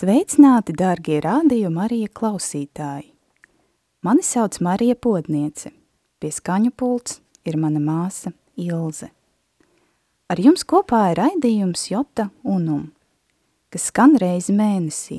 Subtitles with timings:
[0.00, 3.10] Sveicināti, dārgie rādīju Marija klausītāji!
[4.00, 5.74] Mani sauc Marija Podniece.
[6.16, 9.10] Pie skaņu pults ir mana māsa Ilze.
[10.32, 12.86] Ar jums kopā ir raidījums Jota Unum,
[13.68, 15.18] kas skan reizi mēnesī,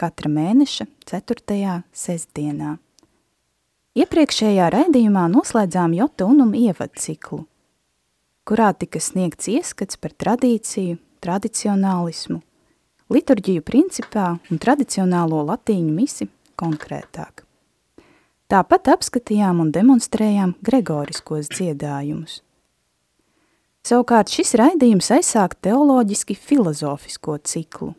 [0.00, 1.74] katra mēneša 4.
[1.92, 2.78] sestdienā.
[4.00, 7.42] Iepriekšējā raidījumā noslēdzām Jota Unum ievadu ciklu,
[8.48, 12.40] kurā tika sniegts ieskats par tradīciju, tradicionālismu,
[13.12, 17.44] liturģiju principā un tradicionālo latīņu misi konkrētāk.
[18.52, 22.42] Tāpat apskatījām un demonstrējām gregoriskos dziedājumus.
[23.82, 27.94] Savukārt šis raidījums aizsāk teoloģiski filozofisko ciklu,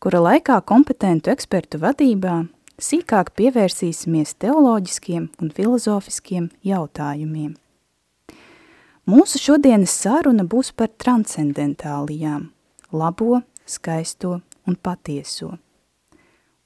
[0.00, 2.38] kura laikā kompetentu ekspertu vadībā
[2.80, 7.56] sīkāk pievērsīsimies teoloģiskiem un filozofiskiem jautājumiem.
[9.06, 12.48] Mūsu šodienas saruna būs par transcendentālijām,
[12.90, 15.56] labo, skaisto un patieso,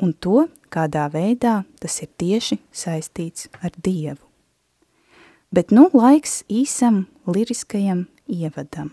[0.00, 4.22] un to, kādā veidā tas ir tieši saistīts ar Dievu.
[5.50, 8.92] Bet nu laiks īsam liriskajam ievadam.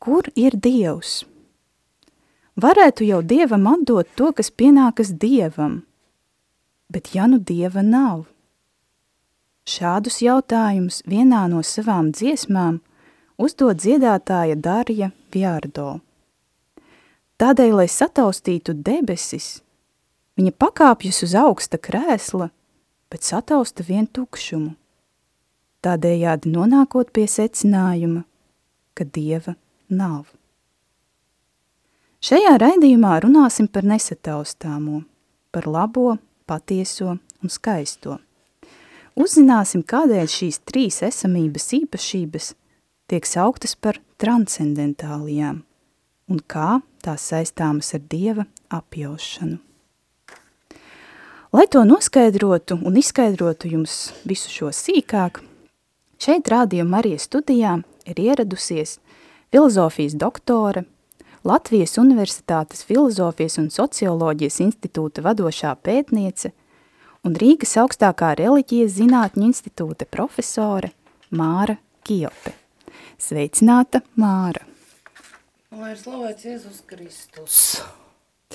[0.00, 1.26] Kur ir Dievs?
[2.60, 5.82] Varētu jau Dievam atdot to, kas pienākas Dievam,
[6.88, 8.24] bet ja nu Dieva nav?
[9.68, 12.80] Šādus jautājumus vienā no savām dziesmām
[13.40, 16.00] uzdod dziedātāja Darja Vjārdo.
[17.40, 19.62] Tādēļ, lai sataustītu debesis,
[20.36, 22.50] viņa pakāpjas uz augsta krēsla,
[23.10, 24.74] bet satausta vien tukšumu.
[25.80, 28.26] Tādējādi nonākot pie secinājuma,
[28.92, 29.56] ka Dieva
[29.88, 30.28] nav.
[32.20, 35.06] Šajā raidījumā runāsim par nesataustāmo,
[35.48, 38.18] par labo, patieso un skaisto.
[39.16, 42.52] Uzzināsim, kādēļ šīs trīs esamības īpašības
[43.10, 45.64] tiek sauktas par transcendentālijām
[46.30, 49.58] un kā tās saistāmas ar Dieva apjaušanu.
[51.50, 55.40] Lai to noskaidrotu un izskaidrotu jums visu šo sīkāk,
[56.22, 59.00] šeit rādījuma Marijas studijā ir ieradusies
[59.50, 60.84] filozofijas doktore,
[61.42, 66.52] Latvijas Universitātes filozofijas un socioloģijas institūta vadošā pētniece
[67.26, 70.92] un Rīgas augstākā reliģijas zinātņu institūta profesore
[71.32, 72.59] Māra Kijope.
[73.20, 74.62] Sveicināta Māra!
[75.76, 77.56] Lai ir slavēts Jēzus Kristus.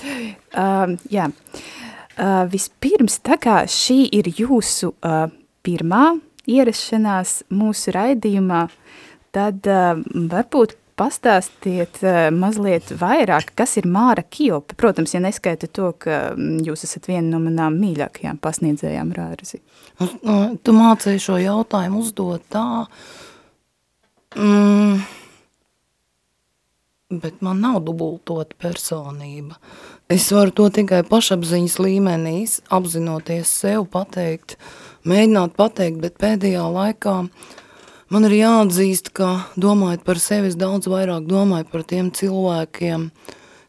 [0.02, 5.28] Uh, jā, uh, vispirms, tā kā šī ir jūsu uh,
[5.64, 6.16] pirmā
[6.50, 8.64] ierašanās mūsu raidījumā,
[9.36, 10.02] tad uh,
[10.34, 14.76] varbūt pastāstiet uh, mazliet vairāk, kas ir Māra Kijopa.
[14.82, 19.62] Protams, ja neskaita to, ka jūs esat viena no manām mīļākajām pasniedzējām rārzi.
[20.02, 22.66] Tu mācēji šo jautājumu uzdot tā,
[24.36, 25.00] Mm,
[27.22, 29.56] bet man nav dubultota personība.
[30.12, 32.36] Es varu to tikai pašapziņas līmenī,
[32.76, 34.58] apzinoties sev pateikt,
[35.08, 37.16] mēģināt pateikt, bet pēdējā laikā
[38.12, 43.10] man ir jāatzīst, ka domājot par sevi, es daudz vairāk domāju par tiem cilvēkiem,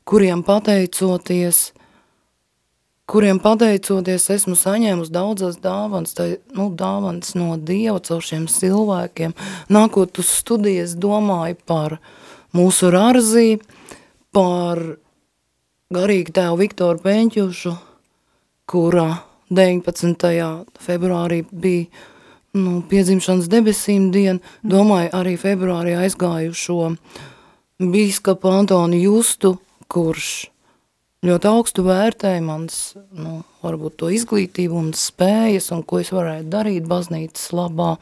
[0.05, 1.69] kuriem pateicoties–
[3.11, 9.35] kuriem pateicoties esmu saņēmusi daudzas dāvanas, tā, nu, dāvanas no Dieva caur šiem cilvēkiem.
[9.73, 11.99] Nākot uz studijas domāju par
[12.57, 13.61] mūsu Rarzī,
[14.35, 14.83] par
[15.95, 17.77] garīgi tēvu Viktoru Peņķušu,
[18.67, 19.07] kura
[19.55, 20.27] 19.
[20.83, 21.87] februārī bija
[22.57, 26.91] nu, piedzimšanas debesīm diena, domāju arī februārī aizgājušo
[27.87, 29.55] bīskapu Antoni Justu,
[29.93, 30.49] kurš
[31.25, 32.79] ļoti augstu vērtēju mans,
[33.17, 37.97] nu, varbūt to izglītību un spējas, un ko es varētu darīt baznīcas labā.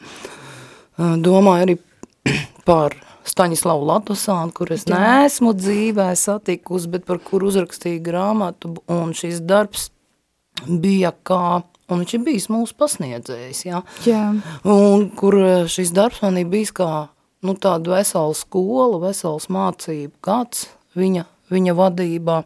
[0.97, 1.77] Domāju arī
[2.67, 9.41] par Staņislavu Latusānu, kur es neesmu dzīvē satikusi, bet par kur uzrakstīju grāmatu, un šis
[9.41, 9.89] darbs
[10.65, 13.81] bija kā, un viņš ir bijis mūsu pasniedzējs, jā.
[14.05, 14.23] jā.
[14.61, 15.39] Un kur
[15.71, 17.07] šis darbs man ir bijis kā,
[17.45, 22.41] nu, tāda vesela skola, vesels mācību gads viņa viņa vadībā.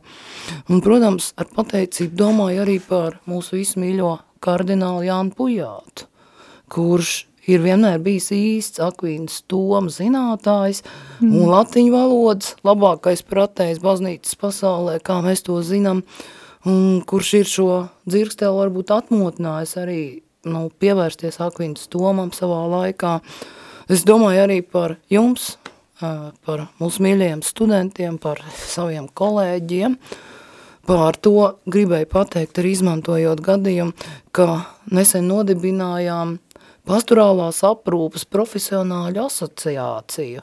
[0.70, 6.08] Un, protams, ar pateicību domāju arī par mūsu visu mīļo kardinālu Jānu Pujātu,
[6.72, 7.14] kurš
[7.50, 10.84] ir vienmēr bijis īsts Akvīnas Toma zinātājs
[11.20, 11.32] mm.
[11.32, 16.04] un latiņu valodas labākais pratējs baznīcas pasaulē, kā mēs to zinām,
[16.70, 17.70] un kurš ir šo
[18.10, 20.02] dzirkstēlu varbūt atmotinājis arī
[20.50, 23.20] nu, pievērsties Akvīnas Tomam savā laikā.
[23.90, 25.56] Es domāju arī par jums,
[26.00, 29.98] par mūsu mīļajiem studentiem, par saviem kolēģiem,
[30.90, 31.36] Pār to
[31.70, 33.94] gribēju pateikt, arī izmantojot gadījumu,
[34.34, 34.48] ka
[34.90, 36.32] nesen nodibinājām
[36.90, 40.42] pastorālās aprūpas profesionāļu asociāciju,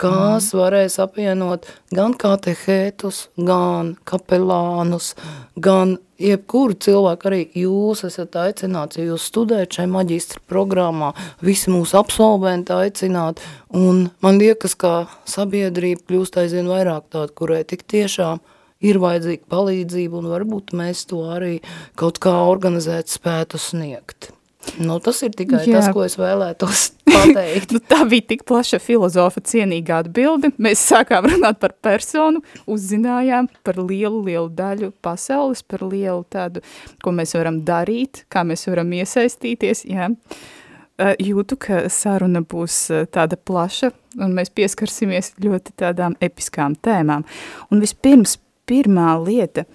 [0.00, 0.60] kas mhm.
[0.60, 5.12] varēs apvienot gan katehētus, gan kapelānus,
[5.56, 11.12] gan jebkuru cilvēku, arī jūs esat aicināts, ja jūs studējat šai maģistra programmā,
[11.44, 13.42] visi mūsu absolventi aicināt,
[13.74, 14.94] un man liekas, ka
[15.28, 18.42] sabiedrība kļūst aizvien vairāk tāda, kurai tik tiešām
[18.82, 21.58] ir vajadzīga palīdzība, un varbūt mēs to arī
[21.98, 24.32] kaut kā organizēt spētu sniegt.
[24.78, 25.78] Nu, tas ir tikai Jā.
[25.78, 27.74] tas, ko es vēlētos pateikt.
[27.74, 30.52] nu, tā bija tik plaša filozofa cienīga atbilde.
[30.62, 36.62] Mēs sākām runāt par personu, uzzinājām par lielu, lielu daļu pasaules, par lielu tādu,
[37.02, 39.84] ko mēs varam darīt, kā mēs varam iesaistīties.
[39.90, 40.10] Jā.
[41.18, 43.90] Jūtu, ka saruna būs tāda plaša,
[44.22, 47.26] un mēs pieskarsimies ļoti tādām episkām tēmām.
[47.72, 48.38] Un vispirms
[48.70, 49.66] pirmā lieta–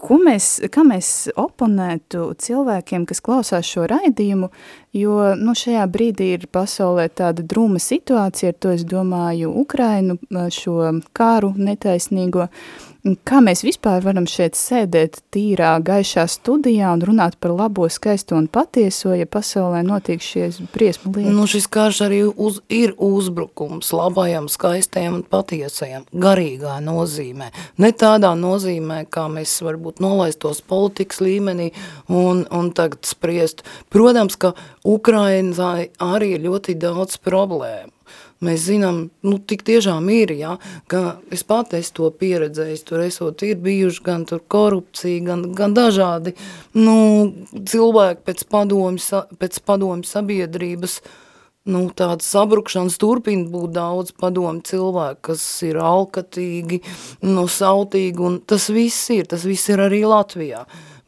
[0.00, 4.48] Ko mēs, kā mēs oponētu cilvēkiem, kas klausās šo raidījumu,
[4.96, 10.16] jo nu, šajā brīdī ir pasaulē tāda drūma situācija, ar to es domāju Ukrainu,
[10.56, 17.38] šo kāru netaisnīgo, uh, Kā mēs vispār varam šeit sēdēt tīrā, gaišā studijā un runāt
[17.40, 21.32] par labo, skaisto un patieso, ja pasaulē notiek šies briesmu lietas?
[21.32, 27.48] Nu, šis karš arī uz, ir uzbrukums labajam, skaistajam un patiesajam, garīgā nozīmē.
[27.80, 31.70] Ne tādā nozīmē, kā mēs varbūt nolaistos politikas līmenī
[32.08, 33.64] un, un tagad spriest.
[33.88, 34.52] Protams, ka
[34.84, 37.99] Ukrainai arī ir ļoti daudz problēmu
[38.40, 40.54] Mēs zinām, nu, tik tiešām ir, ja,
[40.88, 45.74] ka es pat esmu to pieredzējis, tur esot ir bijuši gan tur korupcija, gan, gan
[45.76, 46.32] dažādi,
[46.72, 46.94] nu,
[47.52, 50.94] cilvēki pēc padomju, pēc padomju sabiedrības,
[51.68, 56.78] nu, tādas sabrukšanas turpina būt daudz padomu cilvēku, kas ir alkatīgi,
[57.28, 60.62] nu, sautīgi, un tas viss ir, tas viss ir arī Latvijā.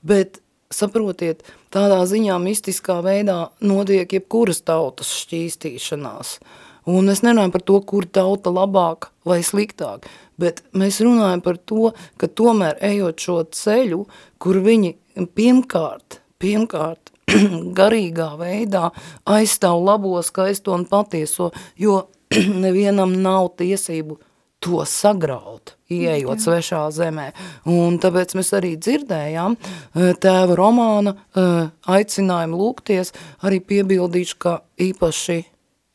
[0.05, 1.40] Bet, saprotiet,
[1.73, 6.37] tādā ziņā mistiskā veidā notiek jebkuras tautas šķīstīšanās–
[6.90, 10.08] Un es nerunāju par to, kur tauta labāk vai sliktāk,
[10.40, 14.00] bet mēs runājam par to, ka tomēr ejot šo ceļu,
[14.43, 14.96] kur viņi
[15.37, 17.12] pirmkārt, pirmkārt
[17.79, 18.88] garīgā veidā
[19.31, 22.02] aizstāv labo, skaisto un patieso, jo
[22.64, 24.19] nevienam nav tiesību
[24.62, 26.43] to sagraut, ieejot Jā.
[26.44, 27.31] svešā zemē.
[27.70, 33.11] Un tāpēc mēs arī dzirdējām eh, tēva romāna eh, aicinājumu lūgties,
[33.43, 35.40] arī piebildīšu, ka īpaši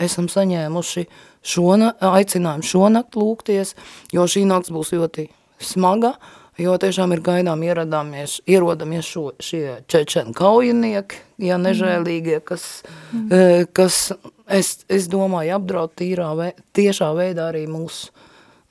[0.02, 1.06] esam saņēmuši
[1.48, 3.74] šona, aicinājumu šonakt lūgties,
[4.14, 5.28] jo šī nakts būs ļoti
[5.64, 6.16] smaga,
[6.62, 12.68] jo tiešām ir gaidām ieradāmies, ierodamies šo, šie čečeni kaujinieki, ja nežēlīgie, kas,
[13.14, 13.70] mm.
[13.78, 14.12] kas
[14.46, 18.14] es, es domāju, apdraud tīrā, vē, tiešā veidā arī mūsu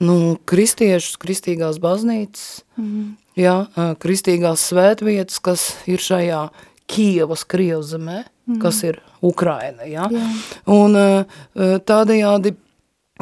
[0.02, 3.04] nu, kristiešus, kristīgās baznīcas, mm.
[3.40, 3.58] ja,
[4.02, 6.46] kristīgās svētvietas, kas ir šajā
[6.86, 8.60] Kievas Krievzemē, mm.
[8.62, 9.86] kas ir Ukraina.
[9.88, 10.06] Ja?
[10.12, 10.28] Jā.
[10.70, 12.54] Un eh, eh, tādējādi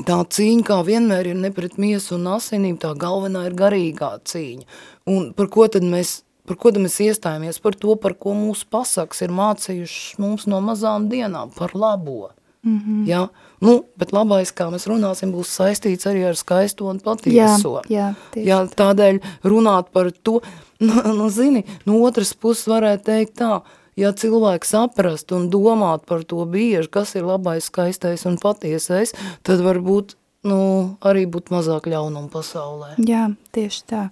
[0.04, 4.66] tā cīņa, kā vienmēr ir ne pret miesu un asinīm, tā galvenā ir garīgā cīņa.
[5.11, 9.23] Un par ko tad mēs par ko mēs iestājāmies, par to, par ko mūsu pasaks
[9.25, 12.30] ir mācījušas mums no mazām dienām, par labo.
[12.64, 13.09] Mm -hmm.
[13.09, 13.28] ja?
[13.61, 17.83] nu, bet labais, kā mēs runāsim, būs saistīts arī ar skaisto un patieso.
[17.88, 20.40] Jā, jā, ja, tādēļ runāt par to,
[20.83, 23.61] nu, nu zini, no otras puses varētu teikt tā,
[24.00, 29.14] ja cilvēks saprast un domāt par to bieži, kas ir labais, skaistais un patiesais,
[29.47, 30.16] tad varbūt
[30.49, 30.59] nu,
[31.04, 32.95] arī būtu mazāk ļaunumu pasaulē.
[33.04, 34.09] Jā, tieši tā.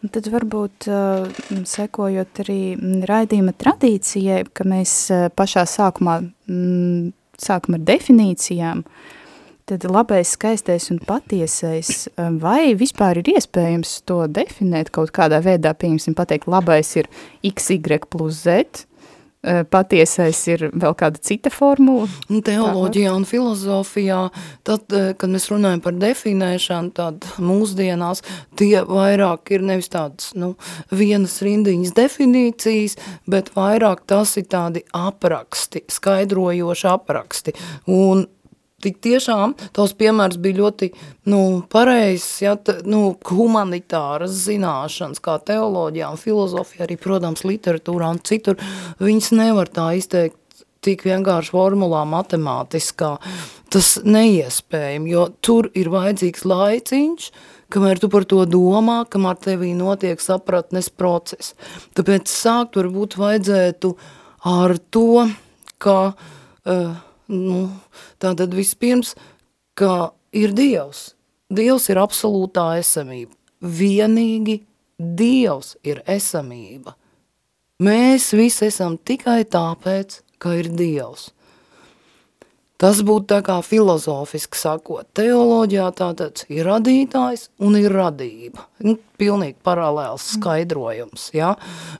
[0.00, 1.28] Un tad varbūt uh,
[1.68, 2.60] sekojot arī
[3.08, 8.80] raidījuma tradīcijai, ka mēs uh, pašā sākumā mm, sākam ar definīcijām,
[9.70, 12.08] tad labais, skaistais un patiesais,
[12.42, 17.10] vai vispār ir iespējams to definēt kaut kādā veidā, pieņemsim pateikt, labais ir
[17.46, 18.86] x, y plus z,
[19.40, 22.04] Eh, patiesais ir vēl kāda cita formula?
[22.28, 24.18] Nu, teoloģijā un filozofijā,
[24.68, 28.20] tad, eh, kad mēs runājam par definēšanu, tad mūsdienās
[28.60, 30.56] tie vairāk ir nevis tādas, nu,
[30.92, 37.56] vienas rindiņas definīcijas, bet vairāk tas ir tādi apraksti, skaidrojoši apraksti.
[37.88, 38.26] Un
[38.82, 40.90] tik tiešām tavs piemērs bija ļoti
[41.30, 41.40] nu,
[41.72, 48.60] pareizs, ja, t, nu, humanitāras zināšanas, kā teoloģijā un filozofijā, arī, protams, literatūrā un citur,
[49.02, 50.38] viņas nevar tā izteikt
[50.84, 53.14] tik vienkārši formulā matemātiskā,
[53.72, 57.26] tas neiespējami, jo tur ir vajadzīgs laiciņš,
[57.70, 61.54] kamēr tu par to domā, kamēr tevī notiek sapratnes process.
[61.96, 63.92] Tāpēc sākt varbūt vajadzētu
[64.50, 65.28] ar to,
[65.80, 66.90] ka, uh,
[67.30, 67.68] nu,
[68.22, 69.14] tātad vispirms,
[69.78, 71.14] ka ir Dievs.
[71.50, 73.34] Dievs ir absolūtā esamība.
[73.60, 74.60] Vienīgi
[75.00, 76.94] Dievs ir esamība.
[77.80, 81.30] Mēs visi esam tikai tāpēc, ka ir Dievs.
[82.80, 85.04] Tas būtu tā kā filozofiski sakot.
[85.16, 88.64] Teoloģijā tātad ir radītājs un ir radība.
[88.86, 91.26] Nu, pilnīgi paralēls skaidrojums.
[91.36, 91.50] Ja?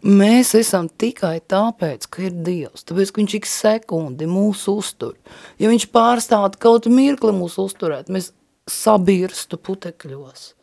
[0.00, 2.86] Mēs esam tikai tāpēc, ka ir Dievs.
[2.88, 5.18] Tāpēc, ka viņš ik sekundi mūs uztur.
[5.60, 8.32] Ja viņš pārstātu kaut mirkli mūs uzturēt, mēs
[8.70, 10.54] sabirstu putekļos.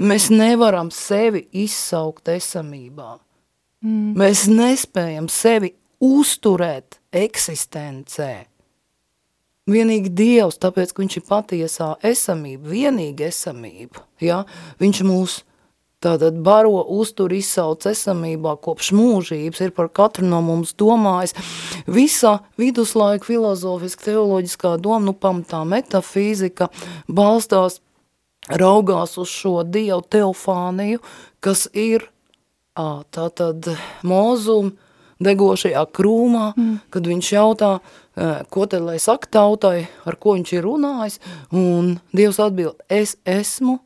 [0.00, 3.18] Mēs nevaram sevi izsaukt esamībā.
[3.84, 4.14] Mm.
[4.18, 8.32] Mēs nespējam sevi uzturēt eksistencē.
[9.68, 14.06] Vienīgi Dievs, tāpēc, ka viņš ir patiesā esamība, vienīga esamība.
[14.24, 14.42] Ja?
[14.80, 15.42] Viņš mūs
[16.02, 21.34] tātad baro, uztur, izsauc esamībā kopš mūžības, ir par katru no mums domājis.
[21.90, 26.70] Visa viduslaika filozofiska, teoloģiskā doma, nu pamatā metafīzika,
[27.10, 27.80] balstās,
[28.48, 31.02] raugās uz šo Dievu teofāniju,
[31.44, 32.08] kas ir
[32.78, 33.72] tātad
[34.06, 34.76] mūzum
[35.18, 36.74] degošajā krūmā, mm.
[36.94, 37.72] kad viņš jautā,
[38.50, 41.18] ko tad lai saka tautai, ar ko viņš ir runājis,
[41.54, 43.78] un Dievs atbild, es esmu,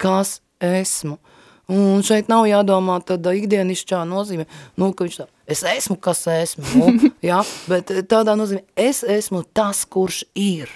[0.00, 1.18] kas esmu.
[1.72, 4.44] Un šeit nav jādomā tāda ikdienišķā nozīme,
[4.76, 7.40] nu, ka viņš tā, es esmu, kas esmu, nu, jā,
[7.70, 10.68] bet tādā nozīmē, es esmu tas, kurš ir.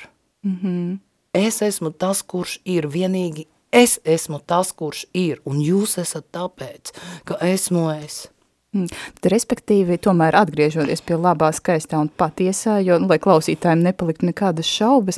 [0.42, 0.98] Mm -hmm.
[1.34, 6.92] Es esmu tas, kurš ir, vienīgi Es esmu tas, kurš ir, un jūs esat tāpēc,
[7.28, 8.28] ka esmu es.
[8.76, 8.88] Mm.
[9.32, 15.16] Respektīvi, tomēr atgriežoties pie labā, skaistā un patiesā, jo, nu, lai klausītājiem nepaliktu nekādas šaubas,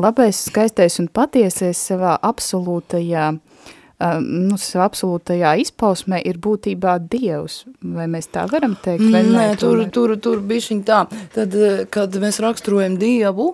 [0.00, 7.66] labais, skaistais un patiesais savā absolūtajā, um, nu, savā absolūtajā izpausmē ir būtībā Dievs.
[7.84, 9.04] Vai mēs tā varam teikt?
[9.12, 11.04] Vai Nē, tur, tur, tur bišķiņ tā.
[11.36, 11.60] Tad,
[11.92, 13.52] kad mēs raksturojam Dievu,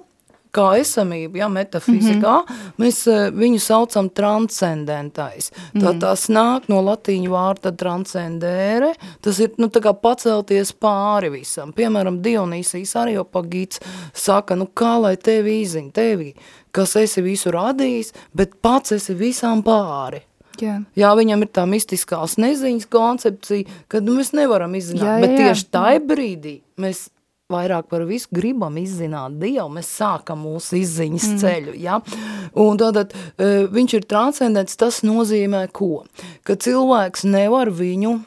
[0.53, 2.73] kā esamību, ja, metafizikā, mm -hmm.
[2.81, 5.51] mēs eh, viņu saucam transcendentais.
[5.51, 6.01] Tā, mm -hmm.
[6.01, 11.73] tas nāk no latīņu vārda transcendere, tas ir, nu, tā kā pacelties pāri visam.
[11.73, 13.81] Piemēram, Dionīsijas Areopagīts
[14.15, 16.35] saka, nu, kā lai tevi izziņ, tevi,
[16.71, 20.23] kas esi visu radījis, bet pats esi visām pāri.
[20.61, 20.83] Jā.
[20.97, 25.21] jā, viņam ir tā mistiskās neziņas koncepcija, kad nu, mēs nevaram izzināt, jā, jā.
[25.21, 27.09] bet tieši tajā brīdī mēs
[27.53, 31.39] vairāk par visu gribam izzināt Dievu, mēs sākam mūsu izziņas mm.
[31.43, 32.01] ceļu, ja?
[32.59, 36.05] Un tātad e, viņš ir transcendents, tas nozīmē ko?
[36.47, 38.19] Ka cilvēks nevar viņu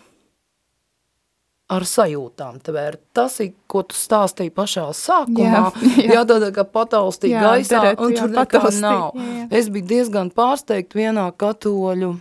[1.71, 3.01] ar sajūtām tvērt.
[3.15, 6.07] Tas ir, ko tu stāstīji pašā sākumā, jā, jā.
[6.17, 9.17] jā tādā kā pataustīja gaisā, deret, un tur nekā nav.
[9.17, 9.47] Jā, jā.
[9.61, 12.15] Es biju diezgan pārsteigt vienā katoļu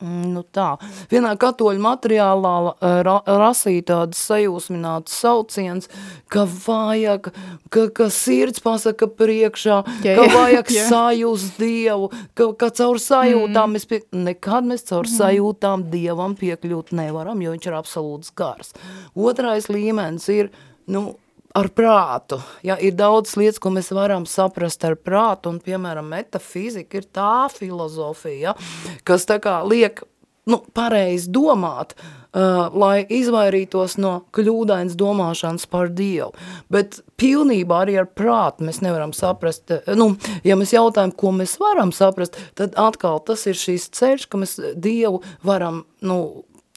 [0.00, 0.74] nu tā,
[1.10, 5.88] vienā katoļu materiālā eh, ra, rasīja tādas sajūsminātas sauciens,
[6.32, 7.30] ka vajag,
[7.72, 10.86] ka, ka sirds pasaka priekšā, jā, ka vajag jā.
[10.90, 13.76] sajust Dievu, ka, ka caur sajūtām mm.
[13.76, 15.16] mēs pie, nekad mēs caur mm.
[15.16, 18.76] sajūtām Dievam piekļūt nevaram, jo viņš ir absolūts gars.
[19.16, 20.52] Otrais līmenis ir,
[20.92, 21.10] nu,
[21.54, 22.38] ar prātu.
[22.66, 27.48] Ja, ir daudz lietas, ko mēs varam saprast ar prātu, un, piemēram, metafizika ir tā
[27.54, 30.02] filozofija, ja, kas tā kā liek
[30.50, 36.32] nu, pareizi domāt, uh, lai izvairītos no kļūdainas domāšanas par Dievu.
[36.72, 40.12] Bet pilnībā arī ar prātu mēs nevaram saprast, nu,
[40.46, 44.56] ja mēs jautājam, ko mēs varam saprast, tad atkal tas ir šīs ceļš, ka mēs
[44.74, 46.20] Dievu varam, nu,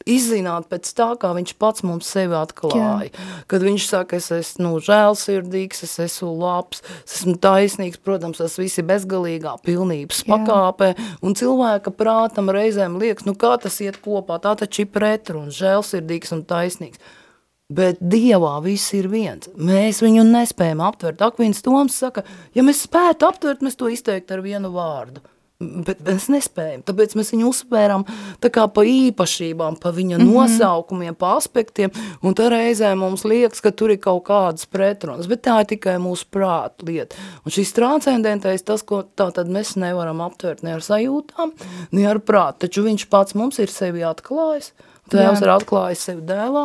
[0.09, 3.09] izzināt pēc tā, kā viņš pats mums sevi atklāja.
[3.09, 3.39] Jā.
[3.51, 8.57] Kad viņš saka, es esmu nu, žēlsirdīgs, es esmu labs, es esmu taisnīgs, protams, tas
[8.59, 10.35] viss ir bezgalīgā pilnības Jā.
[10.35, 10.93] pakāpē,
[11.25, 16.33] un cilvēka prātam reizēm liekas, nu kā tas iet kopā, tā taču ir pretruns, žēlsirdīgs
[16.35, 17.03] un taisnīgs.
[17.73, 19.47] Bet Dievā viss ir viens.
[19.57, 21.23] Mēs viņu nespējam aptvert.
[21.25, 22.21] Akvīns Toms saka,
[22.53, 25.23] ja mēs spētu aptvert, mēs to izteikt ar vienu vārdu–
[25.61, 26.83] bet mēs nespējam.
[26.87, 28.05] Tāpēc mēs viņu uzsvērām
[28.43, 30.33] tā kā pa īpašībām, pa viņa mm -hmm.
[30.33, 31.91] nosaukumiem, pa aspektiem,
[32.21, 35.97] un tā reizē mums liekas, ka tur ir kaut kādas pretrunas, bet tā ir tikai
[35.97, 37.15] mūsu prāta lieta.
[37.45, 41.51] Un šis transcendentais, tas, ko tā tad mēs nevaram aptvert ne ar sajūtām,
[41.91, 44.73] ne ar prātu, taču viņš pats mums ir sevi atklājis,
[45.11, 46.63] Tēvs ir atklājis sevi dēlā,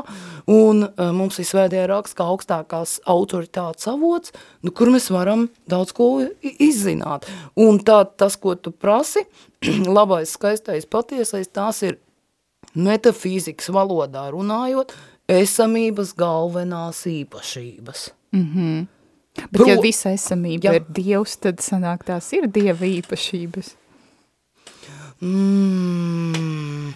[0.55, 5.93] un uh, mums ir svētie raksts kā augstākās autoritātes avots, nu, kur mēs varam daudz
[5.97, 6.11] ko
[6.43, 7.27] izzināt.
[7.59, 9.25] Un tā, tas, ko tu prasi,
[9.99, 11.99] labais, skaistais, patiesais, tās ir
[12.79, 14.95] metafīzikas valodā runājot,
[15.29, 18.07] esamības galvenās īpašības.
[18.37, 18.87] Mhm.
[19.39, 20.79] Bet Pro- ja visa esamība Jā.
[20.79, 23.75] ir Dievs, tad sanāk tās ir Dieva īpašības.
[25.21, 26.93] Mm,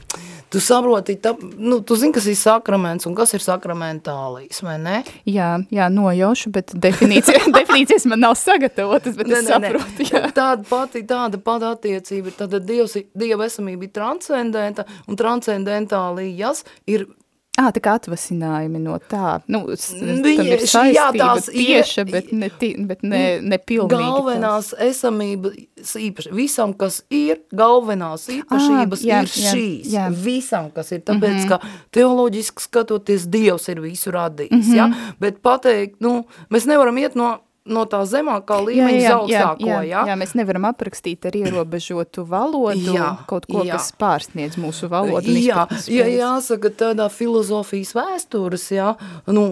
[0.53, 5.01] tu saproti, tā, nu, tu zini, kas ir sakraments un kas ir sakramentālīs, vai ne?
[5.27, 10.29] Jā, jā, nojaušu, bet definīcija, definīcijas man nav sagatavotas, bet es saprotu, jā.
[10.37, 17.09] Tāda pati, tāda pati attiecība ir, tad Dievs, Dieva esamība ir transcendenta un transcendentālijas ir
[17.61, 22.31] Ā, tā kā atvasinājumi no tā, nu, Viņi- ir jā, saistība tās ir- tieša, bet
[22.33, 22.49] ne,
[22.89, 26.33] bet ne, ne pilnīgi galvenās esamības īpaši.
[26.33, 29.93] Visam, kas ir, galvenās īpašības jā, ir jā, šīs.
[29.93, 30.09] jā.
[30.25, 31.01] Visam, kas ir.
[31.05, 31.61] Tāpēc, ka
[31.93, 34.73] teoloģiski skatoties, Dievs ir visu radījis.
[34.75, 34.89] Ja?
[35.21, 37.35] Bet pateikt, nu, mēs nevaram iet no,
[37.69, 39.67] no tā zemākā līmeņa uz augstāko.
[39.69, 40.05] jā, ja?
[40.11, 43.77] jā, mēs nevaram aprakstīt ar ierobežotu valodu Jā, kaut ko, jā.
[43.77, 45.31] kas pārsniedz mūsu valodu.
[45.37, 46.17] Jā, spējas.
[46.19, 48.93] jāsaka tādā filozofijas vēstures, jā,
[49.31, 49.47] nu,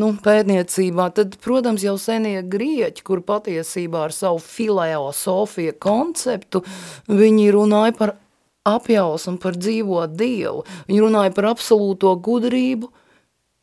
[0.00, 6.64] nu, pētniecībā, tad, protams, jau senie grieķi, kur patiesībā ar savu filēosofiju konceptu,
[7.08, 8.16] viņi runāja par
[8.64, 10.64] apjausmu, par dzīvo Dievu.
[10.88, 12.88] Viņi runāja par absolūto gudrību,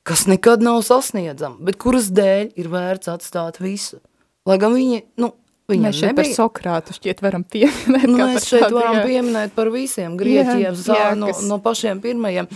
[0.08, 4.02] kas nekad nav sasniedzama, bet kuras dēļ ir vērts atstāt visu.
[4.50, 5.34] Lai gan viņi, nu,
[5.70, 6.38] viņiem Mēs šeit par nebija...
[6.38, 8.06] Sokrātu šķiet varam pieminēt.
[8.10, 9.04] Nu, mēs par šeit tādu, varam jā.
[9.08, 12.50] pieminēt par visiem grieķiem Jā, jā, no, kas- no pašiem pirmajiem.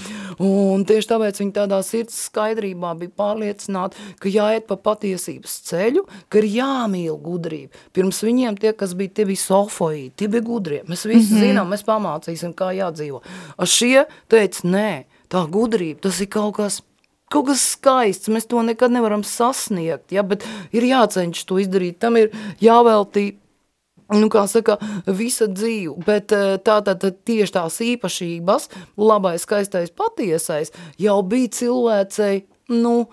[0.45, 6.41] Un tieši tāpēc viņi tādā sirds skaidrībā bija pārliecināti, ka jāiet pa patiesības ceļu, ka
[6.41, 7.85] ir jāmīl gudrība.
[7.95, 10.81] Pirms viņiem tie, kas bija, tie bija sofoji, tie bija gudrie.
[10.89, 11.45] Mēs visi mm -hmm.
[11.45, 13.21] zinām, mēs pamācīsim, kā jādzīvo.
[13.57, 14.91] A šie teica, nē,
[15.29, 16.81] tā gudrība, tas ir kaut kas,
[17.33, 22.19] kaut kas skaists, mēs to nekad nevaram sasniegt, ja, bet ir jācenšas to izdarīt, tam
[22.21, 22.31] ir
[22.63, 23.31] jāveltī
[24.13, 24.77] nu, kā saka,
[25.07, 28.69] visa dzīve, bet eh, tātad tā, tieši tās īpašības,
[29.01, 32.43] labais, skaistais, patiesais, jau bija cilvēcei,
[32.75, 33.07] nu,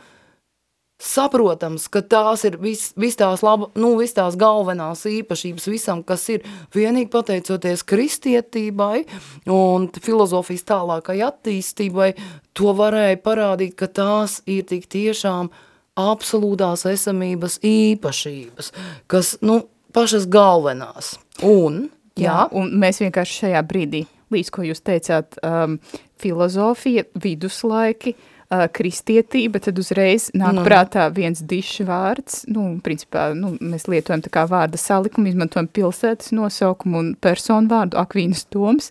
[1.03, 6.29] saprotams, ka tās ir vis, vis tās, laba, nu, vis tās galvenās īpašības visam, kas
[6.31, 9.03] ir vienīgi pateicoties kristietībai
[9.51, 12.13] un filozofijas tālākai attīstībai,
[12.55, 15.51] to varēja parādīt, ka tās ir tik tiešām
[15.99, 18.73] absolūtās esamības īpašības,
[19.11, 19.63] kas, nu,
[19.93, 21.17] pašas galvenās.
[21.43, 25.81] Un, jā, Jā, un mēs vienkārši šajā brīdī, līdz ko jūs teicāt, um,
[26.23, 28.32] filozofija, viduslaiki, uh,
[28.73, 30.65] kristietība, tad uzreiz nāk Nu.
[30.67, 36.33] prātā viens dišs vārds, nu, principā, nu, mēs lietojam tā kā vārda salikumu, izmantojam pilsētas
[36.37, 38.91] nosaukumu un personu vārdu, Akvīnas Toms,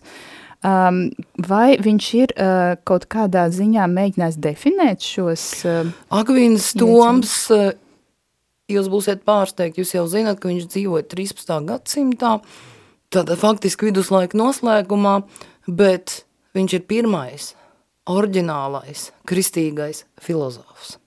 [0.66, 1.04] um,
[1.48, 7.72] vai viņš ir uh, kaut kādā ziņā mēģinājis definēt šos, uh, Akvīns Toms, eh,
[8.72, 11.62] jūs būsiet pārsteigti, jūs jau zināt, ka viņš dzīvoja 13.
[11.70, 12.36] gadsimtā,
[13.12, 15.20] tātad faktiski viduslaika noslēgumā,
[15.68, 16.22] bet
[16.56, 17.52] viņš ir pirmais,
[18.10, 20.98] oriģinālais, kristīgais filozofs.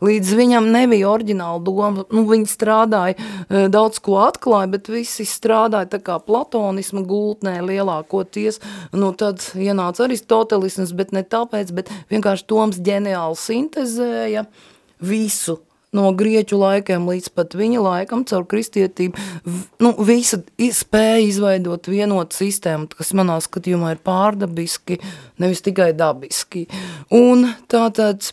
[0.00, 5.90] Līdz viņam nebija oriģināla doma, nu, viņi strādāja, eh, daudz ko atklāja, bet visi strādāja
[5.92, 8.60] tā kā platonisma gultnē lielākoties,
[8.92, 14.46] nu, tad ienāca aristotelisms, bet ne tāpēc, bet vienkārši Toms ģeniāli sintezēja
[15.00, 15.58] visu
[15.96, 19.20] no grieķu laikiem līdz pat viņa laikam, caur kristietību,
[19.84, 25.00] nu, visa spēja izveidot vienotu sistēmu, kas manā skatījumā ir pārdabiski,
[25.40, 26.66] nevis tikai dabiski.
[27.14, 28.30] Un tātad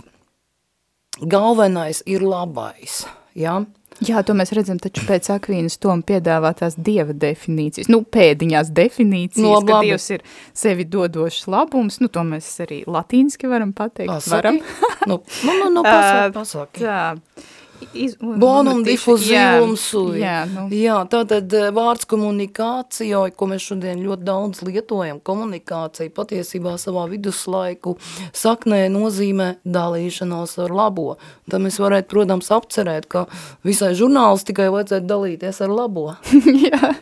[1.22, 3.04] galvenais ir labais,
[3.38, 3.62] ja?
[4.04, 9.54] Jā, to mēs redzam taču pēc Akvīnas Toma piedāvātās dieva definīcijas, nu, pēdiņās definīcijas, Nu,
[9.54, 9.92] no, labi, ka labi.
[9.94, 10.26] Dievs ir
[10.58, 14.34] sevi dodošs labums, nu, to mēs arī latīniski varam pateikt, Pasaki?
[14.36, 14.60] varam.
[15.08, 16.84] Nu, nu, nu, nu pasaki, pasaki.
[16.84, 17.46] Tā.
[17.94, 20.20] Iz, un- Bonum un tieši- diffusivum jā.
[20.20, 26.76] Jā, nu, Jā, tātad eh, vārds komunikācija, ko mēs šodien ļoti daudz lietojam, komunikācija patiesībā
[26.82, 27.96] savā viduslaiku
[28.36, 31.18] saknē nozīmē dalīšanos ar labo.
[31.50, 33.26] Tad mēs varētu, protams, apcerēt, ka
[33.68, 36.16] visai žurnālistikai vajadzētu dalīties ar labo.
[36.68, 36.94] jā,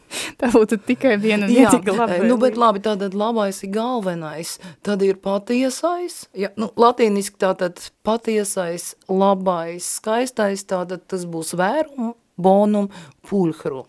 [0.41, 2.29] tā būtu tikai viena vienīga eh, labvēlība.
[2.29, 8.93] nu, bet labi, tātad labais ir galvenais, tad ir patiesais, ja, nu, latīniski tātad patiesais,
[9.07, 12.89] labais, skaistais, tātad tas būs vērum, bonum,
[13.30, 13.86] pulhrum.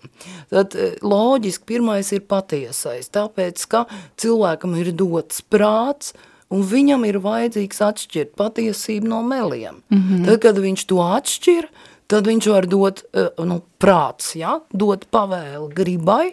[0.52, 3.84] Tad eh, loģiski pirmais ir patiesais, tāpēc, ka
[4.20, 6.12] cilvēkam ir dots prāts,
[6.52, 9.82] un viņam ir vajadzīgs atšķirt patiesību no meliem.
[9.88, 10.24] Mm -hmm.
[10.28, 11.68] Tad, kad viņš to atšķir,
[12.06, 16.32] tad viņš var dot, eh, nu, prāts, ja, dot pavēli gribai,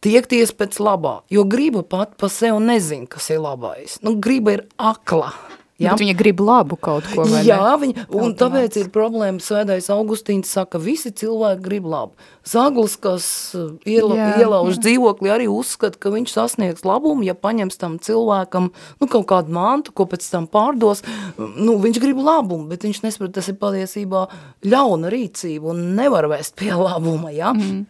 [0.00, 3.98] tiekties pēc labā, jo griba pat pa sev nezin, kas ir labais.
[4.02, 5.32] Nu, griba ir akla,
[5.80, 9.86] Jā, Bet viņa grib labu kaut ko, vai Jā, viņa, un tāpēc ir problēma, svētais
[9.94, 12.12] Augustīns saka, visi cilvēki grib labu.
[12.44, 13.24] Zaglis, kas
[13.56, 14.82] uh, iela, jā, ielauž jā.
[14.84, 19.94] dzīvokli, arī uzskata, ka viņš sasniegs labumu, ja paņems tam cilvēkam nu, kaut kādu mantu,
[19.96, 21.00] ko pēc tam pārdos,
[21.38, 24.26] nu, viņš grib labumu, bet viņš nesaprot, tas ir patiesībā
[24.68, 27.54] ļauna rīcība un nevar vēst pie labuma, ja?
[27.56, 27.86] Mm.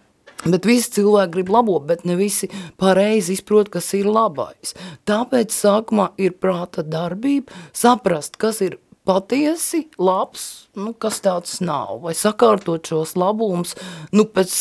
[0.47, 2.49] Bet visi cilvēki grib labo, bet ne visi
[2.81, 4.73] pareizi izprot, kas ir labais.
[5.09, 12.15] Tāpēc sākumā ir prāta darbība, saprast, kas ir patiesi labs, nu, kas tāds nav, vai
[12.17, 13.75] sakārtot šos labumus,
[14.17, 14.57] nu, pēc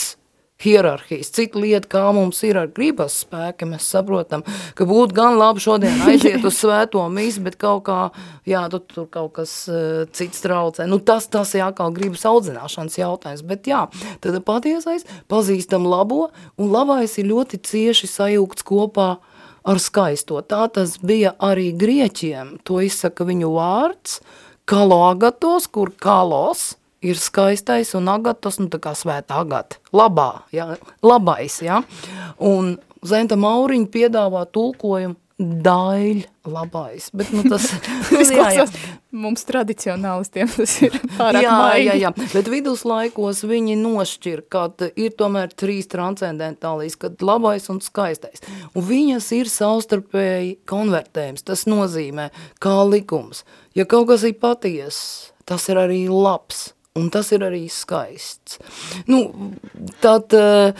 [0.59, 1.31] hierarhijas.
[1.31, 4.43] Cita lieta, kā mums ir ar gribas spēku, mēs saprotam,
[4.75, 7.99] ka būtu gan labi šodien aiziet uz svēto misi, bet kaut kā,
[8.49, 10.87] jā, tu, tur kaut kas uh, cits traucē.
[10.89, 13.85] Nu, tas, tas ir atkal gribas audzināšanas jautājums, bet jā,
[14.23, 16.27] tad patiesais pazīstam labo,
[16.59, 19.09] un labais ir ļoti cieši sajūgts kopā
[19.69, 20.41] ar skaisto.
[20.43, 24.19] Tā tas bija arī grieķiem, to izsaka viņu vārds,
[24.69, 26.73] kaloagatos, kur kalos,
[27.05, 30.73] ir skaistais un agatas, nu tā kā svēta agata, labā, ja,
[31.05, 31.83] labais, ja,
[32.37, 37.69] un Zenta Mauriņa piedāvā tulkojumu daļ labais, bet nu tas...
[38.11, 38.65] jā, jā.
[39.15, 41.85] Mums tradicionālistiem tas ir pārāk jā, maigi.
[41.87, 48.43] Jā, jā, bet viduslaikos viņi nošķir, kad ir tomēr trīs transcendentālīs, kad labais un skaistais.
[48.75, 52.27] Un viņas ir savstarpēji konvertējums, tas nozīmē
[52.61, 53.45] kā likums.
[53.79, 54.99] Ja kaut kas ir paties,
[55.47, 58.59] tas ir arī labs un tas ir arī skaists.
[59.09, 59.27] Nu,
[60.01, 60.73] tad uh,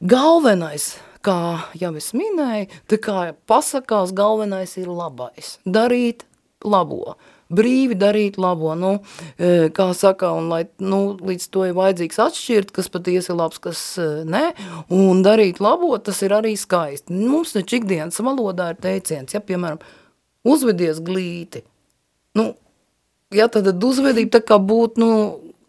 [0.00, 1.38] galvenais, kā
[1.78, 3.18] jau es minēju, tā kā
[3.48, 5.56] pasakās, galvenais ir labais.
[5.64, 6.26] Darīt
[6.62, 7.16] labo
[7.52, 8.92] brīvi darīt labo, nu,
[9.36, 13.60] e, kā saka, un lai, nu, līdz to ir vajadzīgs atšķirt, kas patiesi ir labs,
[13.62, 14.44] kas e, ne,
[14.92, 17.12] un darīt labo, tas ir arī skaisti.
[17.12, 19.82] Mums taču ikdienas valodā ir teiciens, ja, piemēram,
[20.48, 21.64] uzvedies glīti,
[22.38, 22.52] nu,
[23.36, 25.10] ja tad uzvedība tā kā būtu, nu,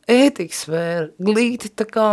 [0.10, 2.08] ētikas sfēra, glīti tā kā,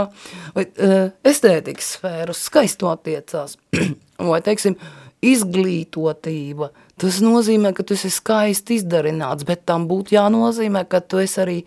[0.54, 3.56] vai uh, estētikas sfēra, uz skaisto attiecās,
[4.30, 4.78] vai, teiksim,
[5.26, 11.42] izglītotība, tas nozīmē, ka tu esi skaisti izdarināts, bet tam būtu jānozīmē, ka tu esi
[11.42, 11.58] arī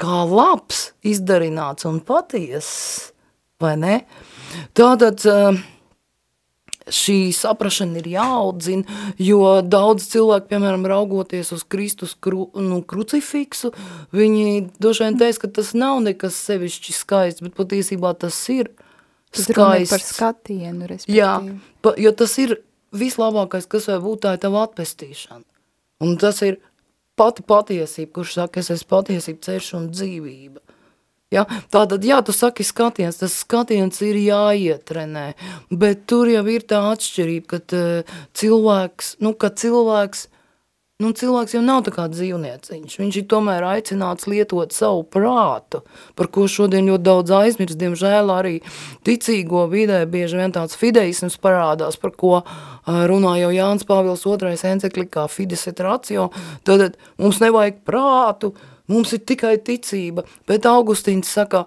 [0.00, 2.68] kā labs izdarināts un paties,
[3.60, 3.98] vai ne?
[4.76, 5.58] Tātad, uh,
[6.92, 13.72] šī saprašana ir jāaudzina, jo daudz cilvēku, piemēram, raugoties uz Kristus kru, nu, krucifiksu,
[14.14, 18.70] viņi droši vien teiks, ka tas nav nekas sevišķi skaists, bet patiesībā tas ir
[19.34, 19.92] tas skaists.
[19.92, 21.18] par skatienu, respektīvi.
[21.18, 21.34] Jā,
[21.82, 22.58] pa, jo tas ir
[22.96, 25.44] vislabākais, kas var būt, tā ir tava atpestīšana.
[26.06, 26.60] Un tas ir
[27.18, 30.65] pati patiesība, kurš saka, es esmu patiesība, ceļš un dzīvība.
[31.34, 31.42] Ja?
[31.74, 35.32] Tātad, jā, tu saki skatiens, tas skatiens ir jāietrenē,
[35.74, 40.28] bet tur jau ir tā atšķirība, ka uh, cilvēks, nu, ka cilvēks,
[41.02, 45.82] nu, cilvēks jau nav tā kā dzīvnieciņš, viņš ir tomēr aicināts lietot savu prātu,
[46.14, 48.54] par ko šodien ļoti daudz aizmirst, diemžēl arī
[49.02, 54.54] ticīgo vidē bieži vien tāds fideisms parādās, par ko uh, runā jau Jānis Pāvils II
[54.54, 56.30] enceklikā Fides et ratio,
[56.62, 58.54] tad mums nevajag prātu,
[58.90, 61.64] Mums ir tikai ticība, bet Augustīns saka,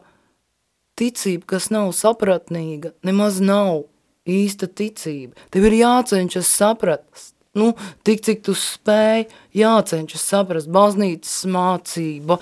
[0.99, 3.86] ticība, kas nav sapratnīga, nemaz nav
[4.29, 5.36] īsta ticība.
[5.51, 7.71] Tev ir jācenšas saprast, nu,
[8.08, 9.27] tik cik tu spēj,
[9.58, 12.39] jācenšas saprast baznīcas mācība,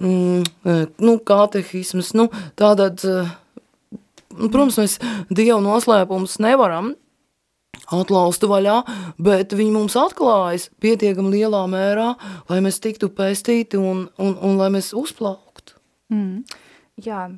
[0.00, 3.26] mm, e, nu, katehismas, nu, tātad, e,
[4.36, 4.98] nu, protams, mēs
[5.30, 6.94] Dievu noslēpumus nevaram
[7.94, 8.78] atlaustu vaļā,
[9.22, 12.12] bet viņi mums atklājas pietiekami lielā mērā,
[12.50, 15.78] lai mēs tiktu pēstīti un, un, un lai mēs uzplauktu.
[16.12, 16.42] Mm.
[16.98, 17.28] Jā,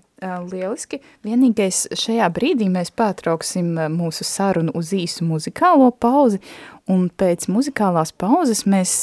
[0.48, 1.02] lieliski.
[1.26, 6.40] Vienīgais šajā brīdī mēs pārtrauksim mūsu sarunu uz īsu muzikālo pauzi,
[6.88, 8.94] un pēc muzikālās pauzes mēs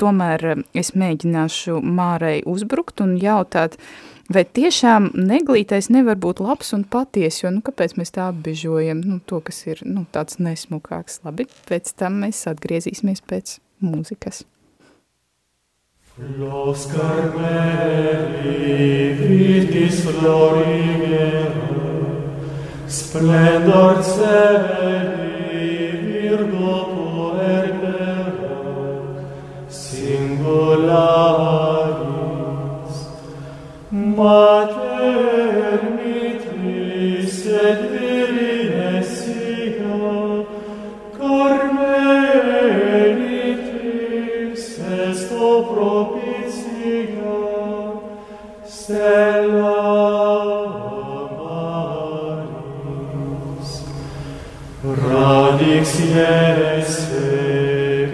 [0.00, 6.82] tomēr, es mēģināšu Mārai uzbrukt un jautāt, uh, Vai tiešām neglītais nevar būt labs un
[6.84, 11.46] paties, jo, nu, kāpēc mēs tā apbežojam, nu, to, kas ir, nu, tāds nesmukāks, labi,
[11.70, 14.44] pēc tam mēs atgriezīsimies pēc mūzikas.
[16.36, 18.52] Los Carmeli
[19.16, 21.48] vitis florigera,
[22.84, 25.72] splendor celi
[26.04, 28.28] virgo puerpera,
[29.72, 31.57] singular
[34.18, 40.00] Pater mitris et virine sia,
[41.16, 43.14] cor menitis
[45.04, 47.38] est o propitia,
[48.66, 49.78] stella
[52.18, 52.50] maris.
[54.82, 57.30] Radix ieres fe,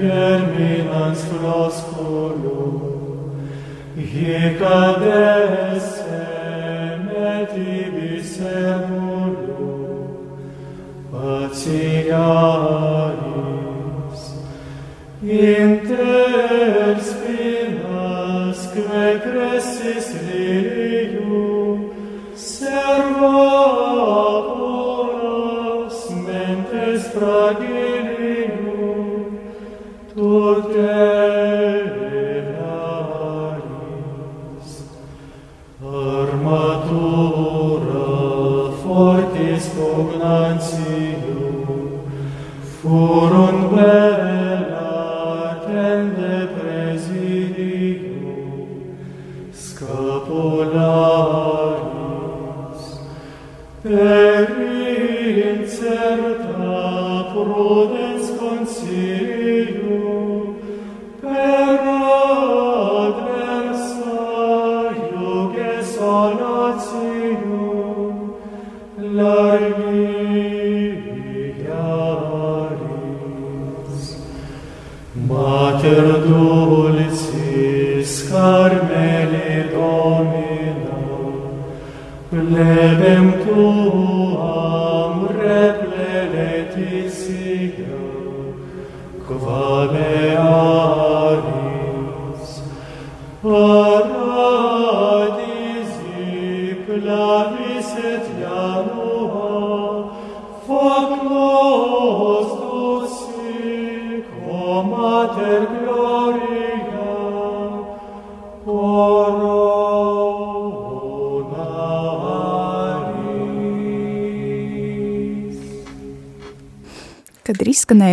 [0.03, 2.64] germinans prosculus,
[3.97, 5.87] Hicades
[7.15, 9.69] et ibis emulo
[15.23, 21.79] Inter spinas que crescis lirium
[26.27, 28.59] mentes fragilinum
[30.15, 31.14] Tutem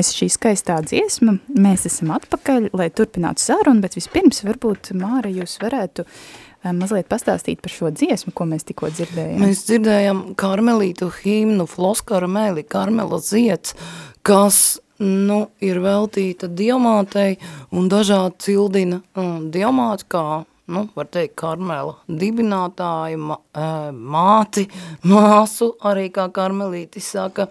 [0.02, 5.60] izskanējusi šī skaistā dziesma, mēs esam atpakaļ, lai turpinātu sarunu, bet vispirms varbūt, Māra, jūs
[5.62, 9.42] varētu eh, mazliet pastāstīt par šo dziesmu, ko mēs tikko dzirdējām.
[9.42, 13.76] Mēs dzirdējam karmelītu himnu Floskara mēli, Karmela ziets,
[14.24, 17.38] kas nu, ir veltīta diamātei
[17.72, 24.68] un dažādi cildina um, diamāti, kā, nu, var teikt, Karmela dibinātāja, ma, uh, māti,
[25.06, 27.50] māsu, arī kā karmelītis saka.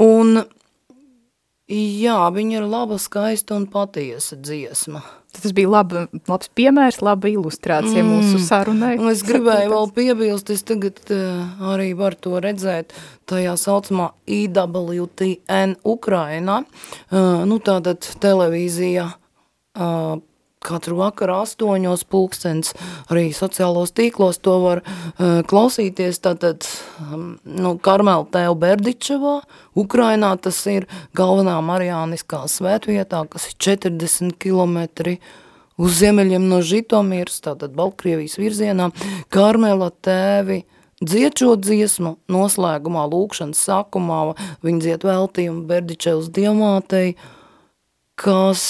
[0.00, 0.44] Un,
[1.72, 5.02] jā, viņa ir laba, skaista un patiesa dziesma.
[5.32, 8.10] Tas bija laba, labs piemērs, laba ilustrācija mm.
[8.10, 8.96] mūsu sarunai.
[9.00, 12.92] Un es gribēju vēl piebilst, es tagad uh, arī varu to redzēt
[13.30, 20.20] tajā saucamā IWTN Ukrainā, uh, nu tātad televīzija uh,
[20.64, 22.72] katru vakaru astoņos pulkstens,
[23.12, 26.66] arī sociālos tīklos to var uh, klausīties, tātad,
[27.02, 29.36] um, nu, Karmela Tēva Berdičevā,
[29.78, 35.18] Ukrainā tas ir galvenā Marijāniskā svētvietā, kas ir 40 kilometri
[35.82, 38.90] uz ziemeļiem no Žitomirs, tātad Baltkrievijas virzienā,
[39.32, 40.62] Karmela Tēvi
[41.02, 44.20] dzied šo dziesmu noslēgumā, lūkšanas sākumā,
[44.64, 47.16] viņi dzied veltījumu Berdičevas diamātei,
[48.18, 48.62] kas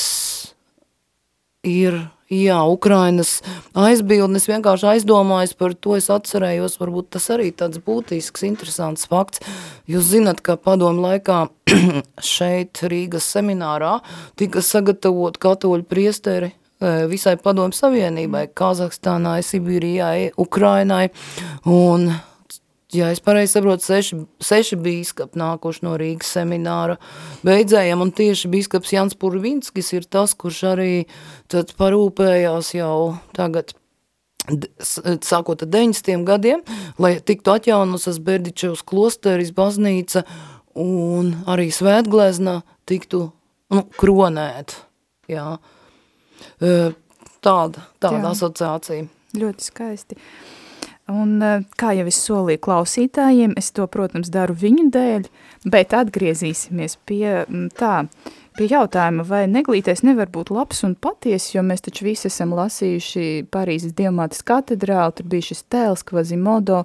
[1.62, 1.98] ir,
[2.30, 3.40] jā, Ukrainas
[3.78, 9.42] aizbildnis, vienkārši aizdomājos par to, es atcerējos, varbūt tas arī tāds būtisks, interesants fakts.
[9.90, 11.44] Jūs zinat, ka padomu laikā
[12.34, 14.00] šeit Rīgas seminārā
[14.40, 21.06] tika sagatavot katoļu priesteri e, visai padomu savienībai, Kazahstānai, Sibīrijai, Ukrainai,
[21.70, 22.10] un
[22.96, 26.98] ja es pareizi saprotu, seši, seši bīskapi nākuši no Rīgas semināra
[27.46, 30.90] beidzējiem, un tieši bīskaps Jans Purvinskis ir tas, kurš arī
[31.52, 32.96] tad parūpējās jau
[33.36, 33.74] tagad
[34.82, 36.24] sākot ar 90.
[36.26, 36.64] gadiem,
[36.98, 40.24] lai tiktu atjaunotas Berdičevs klosteris, baznīca
[40.78, 43.28] un arī svētglezna tiktu
[43.72, 44.74] nu, kronēt.
[45.30, 45.56] Jā.
[47.42, 48.32] Tāda, tāda Jā.
[48.32, 49.06] asociācija.
[49.38, 50.18] Ļoti skaisti.
[51.10, 55.26] Un, eh, kā jau es solīju klausītājiem, es to, protams, daru viņu dēļ,
[55.66, 57.42] bet atgriezīsimies pie
[57.78, 57.94] tā,
[58.56, 63.48] pie jautājuma, vai neglītais nevar būt labs un paties, jo mēs taču visi esam lasījuši
[63.50, 66.84] Parīzes Diamātas katedrāli, tur bija šis tēls Kvazimodo,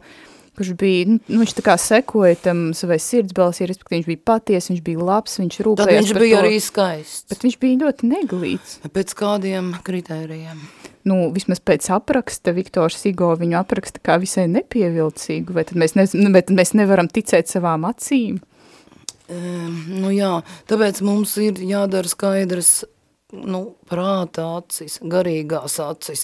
[0.58, 4.72] kurš bija, nu, nu, viņš tā kā sekoja tam savai sirdsbalsī, respektīvi viņš bija paties,
[4.72, 7.28] viņš bija labs, viņš Tad rūpējās viņš par bija to, arī skaists.
[7.30, 8.78] bet viņš bija ļoti neglīts.
[8.98, 10.64] Pēc kādiem kritērijiem?
[11.08, 16.08] Nu, vismaz pēc apraksta, Viktors Sigo viņu apraksta kā visai nepievilcīgu, vai tad mēs, ne,
[16.34, 18.42] vai tad mēs nevaram ticēt savām acīm?
[19.28, 20.38] Um, nu jā,
[20.70, 22.86] tāpēc mums ir jādara skaidrs,
[23.36, 26.24] nu, prāta acis, garīgās acis.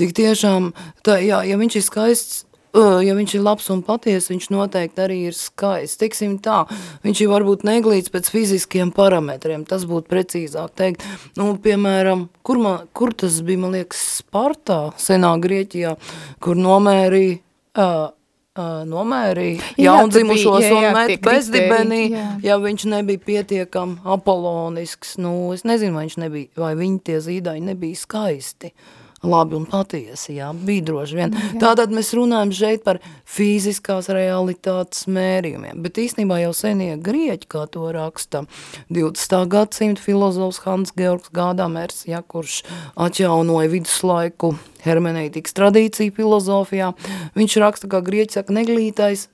[0.00, 0.70] Tik tiešām,
[1.04, 5.18] tā, jā, ja viņš ir skaists ja viņš ir labs un paties, viņš noteikti arī
[5.30, 5.98] ir skaists.
[6.00, 6.62] Teiksim tā,
[7.04, 11.06] viņš ir varbūt neglīts pēc fiziskiem parametriem, tas būtu precīzāk teikt.
[11.38, 15.96] Nu, piemēram, kur, man, kur tas bija, man liekas, Spartā, senā Grieķijā,
[16.42, 17.40] kur nomērīja,
[17.80, 18.06] uh,
[18.54, 22.02] uh, nomērīja jaundzimušos jā, jā, un met bezdibenī,
[22.46, 25.16] ja viņš nebija pietiekam apolonisks.
[25.18, 28.74] Nu, es nezinu, vai, viņš nebija, vai viņi tie zīdaini nebija skaisti.
[28.74, 31.34] Uh, labi un patiesi, jā, bija droši vien.
[31.34, 31.58] Jā.
[31.60, 37.90] Tātad mēs runājam šeit par fiziskās realitātes mērījumiem, bet īstenībā jau senie grieķi, kā to
[37.94, 38.46] raksta
[38.88, 39.36] 20.
[39.52, 42.62] gadsimta filozofs Hans Georgs Gādamers, ja, kurš
[42.96, 44.54] atjaunoja viduslaiku
[44.86, 46.94] hermenētikas tradīciju filozofijā,
[47.36, 49.28] viņš raksta, kā grieķi saka, neglītais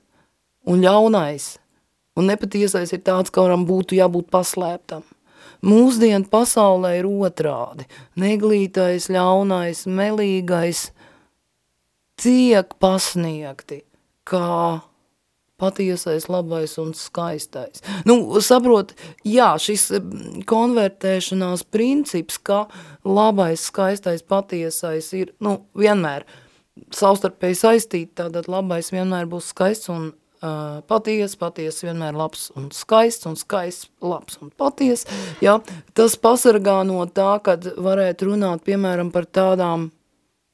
[0.67, 1.53] un ļaunais,
[2.19, 5.07] un nepatiesais ir tāds, ka varam būtu jābūt paslēptam.
[5.65, 7.87] Mūsdienu pasaulē ir otrādi.
[8.19, 10.89] Neglītais, ļaunais, melīgais
[12.21, 13.81] tiek pasniegti
[14.27, 14.81] kā
[15.57, 17.81] patiesais, labais un skaistais.
[18.05, 18.93] Nu, saprot,
[19.25, 22.65] jā, šis mm, konvertēšanās princips, ka
[23.07, 26.27] labais, skaistais, patiesais ir, nu, vienmēr
[26.93, 33.27] savstarpēji saistīti, tātad labais vienmēr būs skaists un uh, paties, paties vienmēr labs un skaists,
[33.29, 35.05] un skaists, labs un paties,
[35.43, 35.57] ja,
[35.97, 39.89] tas pasargā no tā, kad varētu runāt, piemēram, par tādām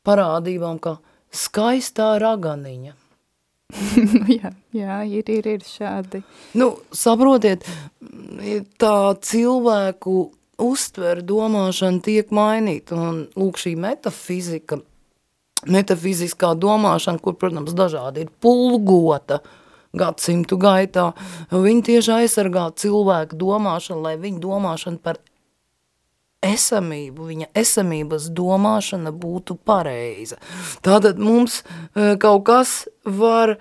[0.08, 0.98] parādībām, kā
[1.34, 2.96] skaistā raganiņa.
[4.40, 6.22] jā, jā, ir, ir, ir šādi.
[6.60, 7.66] Nu, saprotiet,
[8.82, 10.28] tā cilvēku
[10.64, 14.78] uztver domāšana tiek mainīta, un lūk šī metafizika,
[15.64, 19.60] metafiziskā domāšana, kur, protams, dažādi ir pulgota, uh,
[19.98, 21.12] gadsimtu gaitā.
[21.52, 25.22] Viņi tieši aizsargā cilvēku domāšanu, lai viņa domāšana par
[26.44, 30.40] esamību, viņa esamības domāšana būtu pareiza.
[30.84, 32.76] Tātad mums e, kaut kas
[33.06, 33.58] var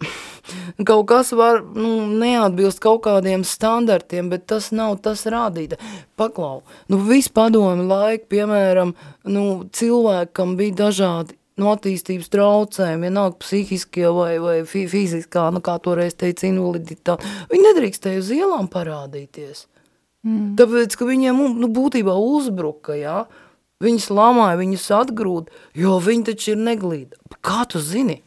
[0.88, 5.78] kaut kas var nu, neatbilst kaut kādiem standartiem, bet tas nav tas rādīta.
[6.18, 8.94] Paklau, nu viss padomi laika, piemēram,
[9.30, 9.44] nu,
[9.76, 16.48] cilvēkam bija dažādi no attīstības traucējumi, vienalga psihiskie vai, vai fiziskā, nu kā toreiz teica,
[16.48, 19.66] invaliditāte, viņi nedrīkstēja uz ielām parādīties.
[20.26, 20.56] Mm.
[20.58, 23.22] Tāpēc, ka viņiem nu, būtībā uzbruka, jā,
[23.84, 27.20] viņas lamāja, viņas atgrūd, jo viņi taču ir neglīda.
[27.44, 28.20] Kā tu zini?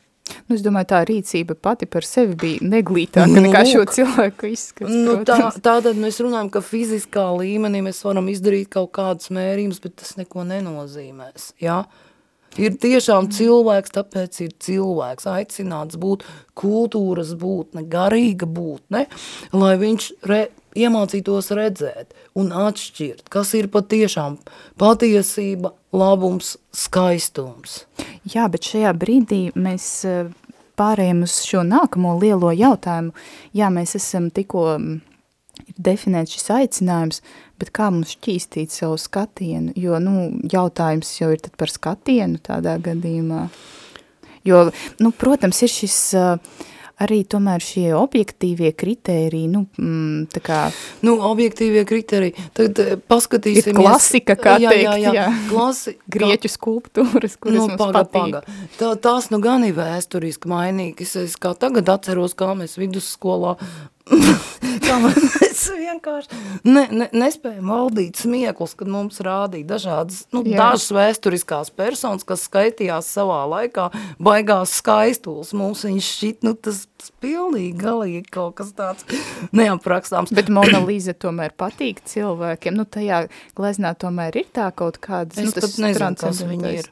[0.48, 4.89] Nu, es domāju, tā rīcība pati par sevi bija neglītāka nu, nekā šo cilvēku izskats.
[4.89, 10.00] Nu, tā, tātad mēs runājam, ka fiziskā līmenī mēs varam izdarīt kaut kādus mērījumus, bet
[10.02, 11.84] tas neko nenozīmēs, jā?
[11.84, 12.10] Ja?
[12.62, 16.26] Ir tiešām cilvēks, tāpēc ir cilvēks aicināts būt
[16.60, 19.08] kultūras būtne, garīga būtne,
[19.58, 20.44] lai viņš re,
[20.78, 24.38] iemācītos redzēt un atšķirt, kas ir patiešām
[24.82, 27.84] patiesība, labums, skaistums.
[28.30, 30.30] Jā, bet šajā brīdī mēs eh,
[30.78, 33.13] pārējām uz šo nākamo lielo jautājumu.
[33.58, 34.68] Jā, mēs esam tikko
[35.62, 37.22] ir definēts šis aicinājums,
[37.62, 42.78] bet kā mums šķīstīt savu skatienu, jo, nu, jautājums jau ir tad par skatienu tādā
[42.84, 43.48] gadījumā.
[44.44, 44.68] Jo,
[45.00, 46.63] nu, protams, ir šis uh,
[47.02, 50.60] arī tomēr šie objektīvie kritēriji, nu, mm, tā kā...
[51.06, 53.72] Nu, objektīvie kritēriji, tad paskatīsimies...
[53.72, 55.26] Ir klasika, kā jā, teikt, jā, jā, jā.
[55.50, 58.38] Klasi, Grieķu skulptūras, kuras nu, mums paga, patīk.
[58.38, 58.70] Paga.
[58.80, 63.58] Tā, tās nu gan ir vēsturiski mainīgas, es kā tagad atceros, kā mēs vidusskolā
[65.04, 70.58] mēs vienkārši ne, ne, nespējam valdīt smieklus, kad mums rādīja dažādas, nu, Jā.
[70.60, 73.89] dažas vēsturiskās personas, kas skaitījās savā laikā,
[74.24, 75.54] baigās skaistuls.
[75.58, 79.08] Mums viņš šķit, nu, tas, tas pilnīgi galīgi kaut kas tāds
[79.56, 80.34] neaprakstāms.
[80.36, 83.26] Bet Mona Lisa tomēr patīk cilvēkiem, nu, tajā
[83.58, 86.92] gleznā tomēr ir tā kaut kādas, es nu, tas pat nezinu, kas viņi ir.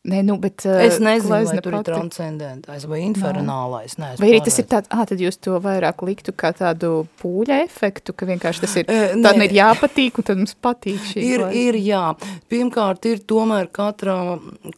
[0.00, 0.62] Nē, nu, bet...
[0.64, 1.90] Es nezinu, vai tur pati...
[1.90, 3.98] ir transcendentais vai infernālais.
[4.00, 7.58] Nē, vai arī tas ir tāds, ā, tad jūs to vairāk liktu kā tādu pūļa
[7.66, 11.44] efektu, ka vienkārši tas ir, uh, tad ir jāpatīk un tad mums patīk šī ir,
[11.44, 11.64] klaisa.
[11.66, 12.04] Ir, jā.
[12.48, 14.16] Pirmkārt, ir tomēr katrā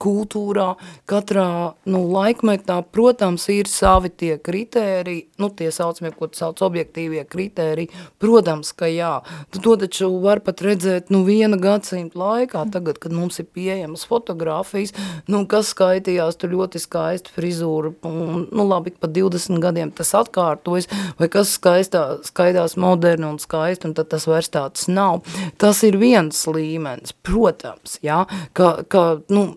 [0.02, 0.66] kultūrā,
[1.06, 1.46] katrā,
[1.86, 8.74] nu, laikmetā, protams, ir savi tie kritēriji, nu, tie saucamie, ko sauc objektīvie kritēriji, protams,
[8.74, 9.12] ka jā.
[9.54, 14.98] To taču var pat redzēt, nu, viena gadsimta laikā, tagad, kad mums ir pieejamas fotogrāfijas,
[15.32, 20.88] nu, kas skaitījās, tur ļoti skaista frizūra, un, nu, labi, pa 20 gadiem tas atkārtojas,
[21.20, 25.22] vai kas skaistā, skaidās moderni un skaisti, un tad tas vairs tāds nav.
[25.60, 28.22] Tas ir viens līmenis, protams, jā,
[28.56, 29.52] ka, ka nu,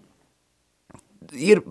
[1.33, 1.61] ir,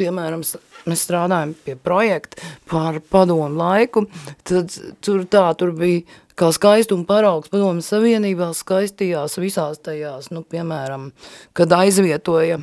[0.00, 0.42] piemēram,
[0.88, 4.06] mēs strādājam pie projekta par padomu laiku,
[4.48, 4.72] tad
[5.04, 6.04] tur tā, tur bija
[6.40, 11.10] kā skaistuma paraugs padomu savienībā skaistījās visās tajās, nu, piemēram,
[11.56, 12.60] kad aizvietoja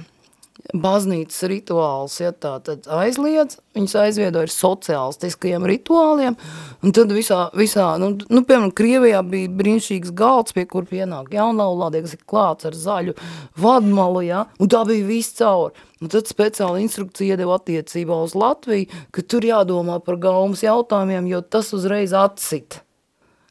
[0.76, 6.38] baznīcas rituāls, ja tā tad aizliedz, viņas aizviedo ar sociālistiskajiem rituāliem,
[6.84, 12.04] un tad visā, visā nu, nu, piemēram, Krievijā bija brīnišķīgs galds, pie kur pienāk jaunaulādie,
[12.06, 13.16] kas ir klāts ar zaļu
[13.62, 15.78] vadmalu, ja, un tā bija viss caur.
[15.98, 21.42] Un tad speciāli instrukcija iedeva attiecībā uz Latviju, ka tur jādomā par gaumas jautājumiem, jo
[21.42, 22.84] tas uzreiz atsit.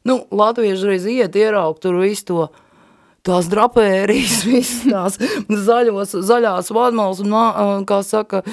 [0.07, 2.45] Nu, latvieši uzreiz iet ieraugt tur visu to,
[3.27, 5.19] tās drapērijas, visas tās
[5.67, 7.35] zaļos, zaļās vadmals un,
[7.89, 8.43] kā saka,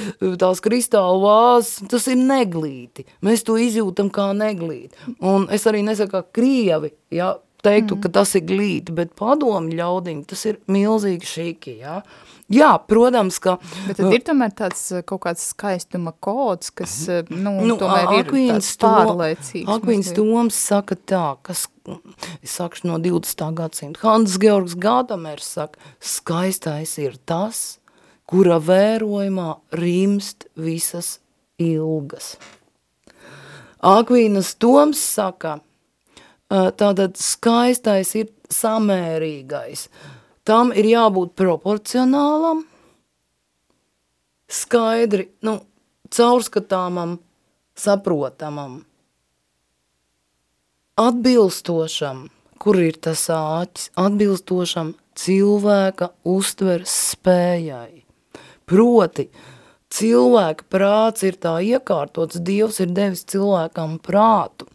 [0.41, 3.07] tās kristāla vāzes, tas ir neglīti.
[3.25, 5.15] Mēs to izjūtam kā neglīti.
[5.25, 8.05] Un es arī nesaku, ka Krievi, ja, teiktu, mm.
[8.05, 12.01] ka tas ir glīti, bet padomu ļaudiņi, tas ir milzīgi šīki, ja.
[12.53, 13.57] Jā, protams, ka...
[13.87, 16.97] Bet tad ir tomēr tāds kaut kāds skaistuma kods, kas,
[17.33, 19.71] nu, nu tomēr ir tāds pārlaicīgs.
[19.73, 21.65] Akvīns Toms saka tā, kas
[22.45, 23.47] es sakšu no 20.
[23.57, 24.03] gadsimta.
[24.05, 27.79] Hans Georgs Gādamers saka, skaistais ir tas,
[28.29, 31.19] kura vērojumā rimst visas
[31.61, 32.35] ilgas.
[33.85, 35.59] Akvīnas Toms saka,
[36.53, 39.89] tātad skaistais ir samērīgais.
[40.45, 42.65] Tam ir jābūt proporcionālam,
[44.49, 45.61] skaidri, nu,
[46.13, 47.17] caurskatāmam,
[47.75, 48.83] saprotamam
[50.97, 52.29] atbilstošam,
[52.63, 58.05] kur ir tas āķis, atbilstošam cilvēka uztveres spējai.
[58.71, 59.27] Proti,
[59.93, 64.69] cilvēka prāts ir tā iekārtots, Dievs ir devis cilvēkam prātu,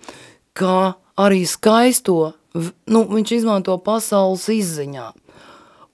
[0.54, 5.10] kā arī skaisto, nu, viņš izmanto pasaules izziņā.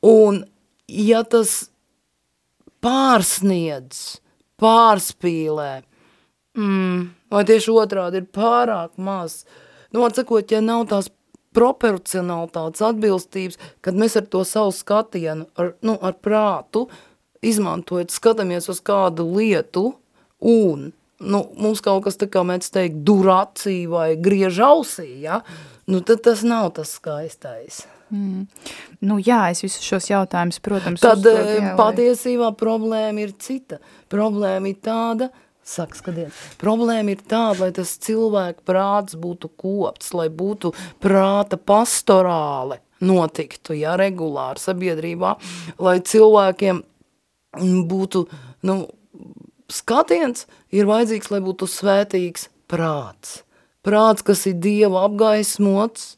[0.05, 0.43] Un,
[0.87, 1.57] ja tas
[2.85, 4.21] pārsniedz,
[4.61, 5.69] pārspīlē,
[6.57, 9.43] mm, vai tieši otrādi ir pārāk maz,
[9.95, 11.07] Nu, atsakot, ja nav tās
[11.55, 16.89] proporcionalitātes atbilstības, kad mēs ar to savu skatienu, ar, nu, ar prātu,
[17.39, 19.85] izmantojot, skatāmies uz kādu lietu
[20.43, 20.89] un,
[21.23, 25.39] nu, mums kaut kas tā kā mēs teikt durācija vai griež ausī, ja,
[25.87, 27.85] nu, tad tas nav tas skaistais.
[28.13, 28.45] Mm.
[29.01, 32.57] Nu jā, es visus šos jautājumus, protams, Tad uzdod, jā, eh, patiesībā lai...
[32.59, 33.81] problēma ir cita.
[34.11, 35.31] Problēma ir tāda,
[35.65, 40.69] Saka, skatiet, problēma ir tāda, lai tas cilvēku prāts būtu kopts, lai būtu
[41.01, 45.31] prāta pastorāle notiktu, ja, regulāri sabiedrībā,
[45.81, 46.83] lai cilvēkiem
[47.89, 48.21] būtu,
[48.69, 48.77] nu,
[49.71, 53.39] skatiens ir vajadzīgs, lai būtu svētīgs prāts.
[53.85, 56.15] Prāts, kas ir Dieva apgaismots,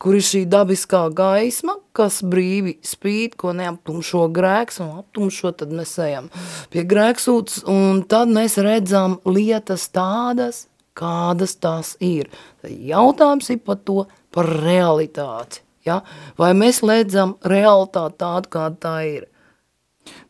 [0.00, 5.92] kur ir šī dabiskā gaisma, kas brīvi spīd, ko neaptumšo grēks, un aptumšo, tad mēs
[6.00, 6.30] ejam
[6.72, 10.64] pie grēksūtas, un tad mēs redzam lietas tādas,
[10.96, 12.30] kādas tās ir.
[12.64, 15.60] Jautājums ir par to, par realitāti.
[15.84, 16.00] Ja?
[16.40, 19.26] Vai mēs redzam realitāti tādu, kāda tā ir?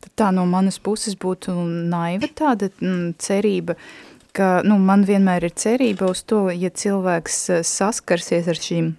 [0.03, 3.77] Tad tā no manas puses būtu naiva tāda mm, cerība,
[4.35, 8.91] ka nu, man vienmēr ir cerība uz to, ja cilvēks eh, saskarsies ar šīm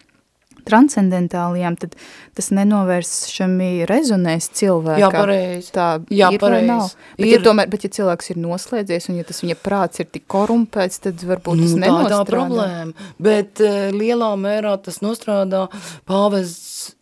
[0.67, 1.97] transcendentālajām, tad
[2.37, 5.01] tas nenovēršami rezonēs cilvēkā.
[5.01, 5.73] Jā, pareizi.
[5.75, 6.67] Tā Jā, ir pareizi.
[6.67, 6.93] vai nav.
[7.17, 7.33] Bet, ir.
[7.33, 11.03] Ja tomēr, bet ja cilvēks ir noslēdzies un ja tas viņa prāts ir tik korumpēts,
[11.07, 12.15] tad varbūt tas nu, nenostrādā.
[12.15, 15.67] Tā tā problēma, bet uh, lielā mērā tas nostrādā
[16.09, 16.95] pāvests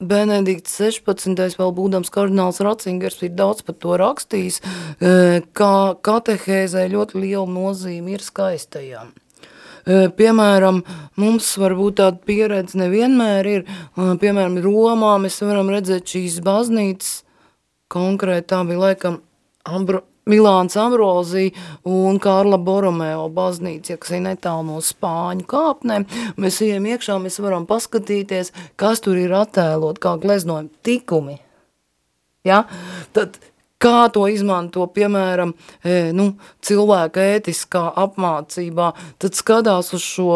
[0.00, 1.36] Benedikts 16.
[1.60, 8.16] vēl būdams kardināls Ratzingers ir daudz par to rakstījis, uh, kā katehēzē ļoti liela nozīme
[8.16, 9.12] ir skaistajām.
[9.86, 10.82] Piemēram,
[11.20, 13.64] mums varbūt tāda pieredze nevienmēr ir,
[13.96, 17.20] piemēram, Romā mēs varam redzēt šīs baznīcas,
[17.90, 19.20] konkrēti tā bija laikam
[19.68, 21.50] Ambro, Milāns Ambrozija
[21.88, 26.06] un Kārla Boromeo baznīca, kas ir netālu no Spāņu kāpnēm.
[26.40, 31.38] Mēs ejam iekšā, mēs varam paskatīties, kas tur ir attēlot, kā gleznojumi tikumi.
[32.46, 32.62] Ja?
[33.16, 33.40] Tad
[33.80, 38.90] kā to izmanto, piemēram, e, nu, cilvēka ētiskā apmācībā,
[39.22, 40.34] tad skatās uz šo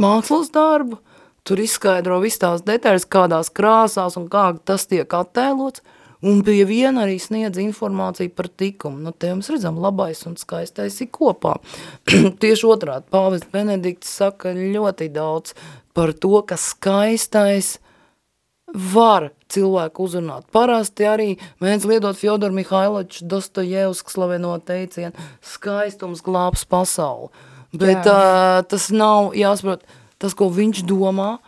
[0.00, 1.00] mākslas darbu,
[1.44, 5.84] tur izskaidro visu tās detaļas, kādās krāsās un kā tas tiek attēlots,
[6.24, 9.02] un pie viena arī sniedz informāciju par tikumu.
[9.04, 11.58] Nu, te mums redzam, labais un skaistais ir kopā.
[12.42, 15.52] Tieši otrādi, Pāvis Benedikts saka ļoti daudz
[15.94, 17.76] par to, ka skaistais
[18.74, 20.46] var cilvēku uzrunāt.
[20.52, 21.28] Parasti arī
[21.62, 25.14] mēdz liedot Fjodor Mihailovičs Dostojevsks slaveno teicienu
[25.44, 27.30] skaistums glābs pasauli.
[27.74, 29.82] Bet uh, tas nav jāsaprot,
[30.22, 31.38] tas, ko viņš domā,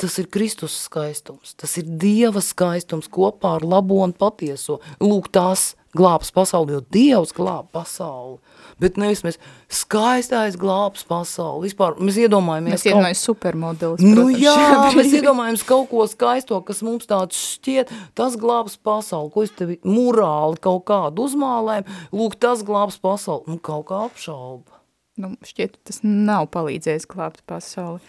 [0.00, 4.80] tas ir Kristus skaistums, tas ir Dieva skaistums kopā ar labo un patieso.
[5.04, 8.38] Lūk, tās glābs pasauli, jo Dievs glāb pasauli.
[8.80, 9.38] Bet nevis mēs
[9.72, 11.68] skaistais glābs pasauli.
[11.68, 12.74] Vispār mēs iedomājamies...
[12.76, 13.28] Mēs iedomājamies kaut...
[13.28, 14.04] supermodelis.
[14.06, 14.56] Nu jā,
[14.96, 19.78] mēs iedomājamies kaut ko skaisto, kas mums tāds šķiet, tas glābs pasauli, ko es tevi
[19.84, 23.52] morāli kaut kādu uzmālēm, lūk, tas glābs pasauli.
[23.52, 24.80] Nu, kaut kā apšauba.
[25.20, 28.00] Nu, šķiet, tas nav palīdzējis glābt pasauli.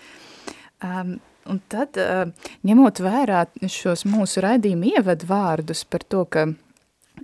[0.83, 2.29] Um, Un tad, uh,
[2.63, 6.45] ņemot vērā šos mūsu raidījumu ievadu vārdus par to, ka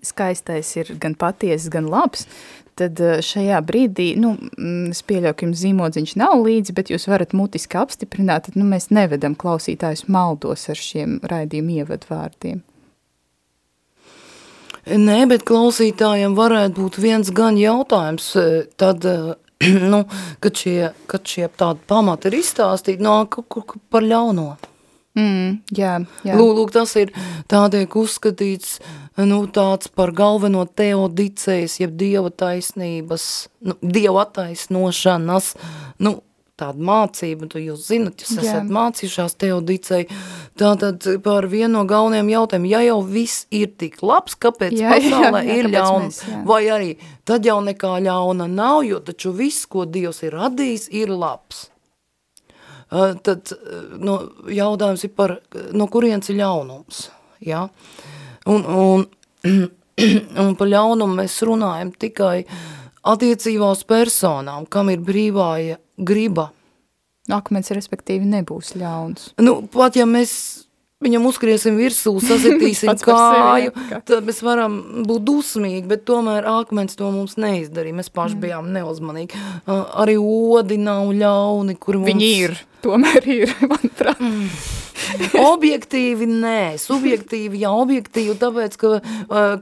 [0.06, 2.26] skaistais ir gan patiesas, gan labs,
[2.80, 7.10] tad uh, šajā brīdī, nu, mm, es pieļauju, ka jums zīmodziņš nav līdzi, bet jūs
[7.12, 12.64] varat mutiski apstiprināt, tad nu, mēs nevedam klausītājus maldos ar šiem raidījumu ievadu vārdiem.
[14.90, 18.32] Nē, bet klausītājiem varētu būt viens gan jautājums,
[18.80, 19.06] tad
[19.92, 20.04] nu,
[20.40, 24.54] kad, šie, kad šie tādi pamati ir izstāstīti, nāk no, par ļauno.
[25.20, 26.40] Mm, jā, jā.
[26.40, 27.12] Lūk, tas ir
[27.52, 28.78] tādiek uzskatīts
[29.28, 33.26] nu, tāds par galveno teodicējas, jeb dieva taisnības,
[33.68, 35.54] nu, dieva attaisnošanas,
[36.06, 36.20] nu,
[36.60, 38.76] tāda mācība, tu jūs zinat, jūs esat Jā.
[38.76, 40.06] mācījušās teodicei,
[40.60, 45.44] tātad par vienu no galvenajiem jautājumiem, ja jau viss ir tik labs, kāpēc jā, pasaulē
[45.46, 46.94] jā, jā, ir ļauns, vai arī
[47.28, 51.70] tad jau nekā ļauna nav, jo taču viss, ko Dievs ir radījis, ir labs.
[52.90, 53.52] Uh, tad
[54.02, 54.16] no,
[54.50, 55.36] jautājums ir par,
[55.78, 57.04] no kurienes ir ļaunums,
[57.46, 57.68] ja?
[58.50, 59.06] un, un,
[60.44, 62.48] un par ļaunumu mēs runājam tikai
[63.10, 66.50] attiecībā uz personām, kam ir brīvāja griba.
[67.30, 69.34] Akmens, respektīvi, nebūs ļauns.
[69.44, 70.34] Nu, pat ja mēs
[71.04, 73.76] viņam uzkriesim virsū, sasitīsim kāju,
[74.08, 78.00] tad mēs varam būt dusmīgi, bet tomēr akmens to mums neizdarīja.
[78.02, 78.44] Mēs paši mm.
[78.44, 79.40] bijām neuzmanīgi.
[79.64, 82.12] Uh, arī odi nav ļauni, kur mums...
[82.12, 84.20] Viņi ir, tomēr ir, manuprāt.
[84.20, 84.52] Mm.
[85.54, 89.00] objektīvi nē, subjektīvi jā, objektīvi, tāpēc, ka,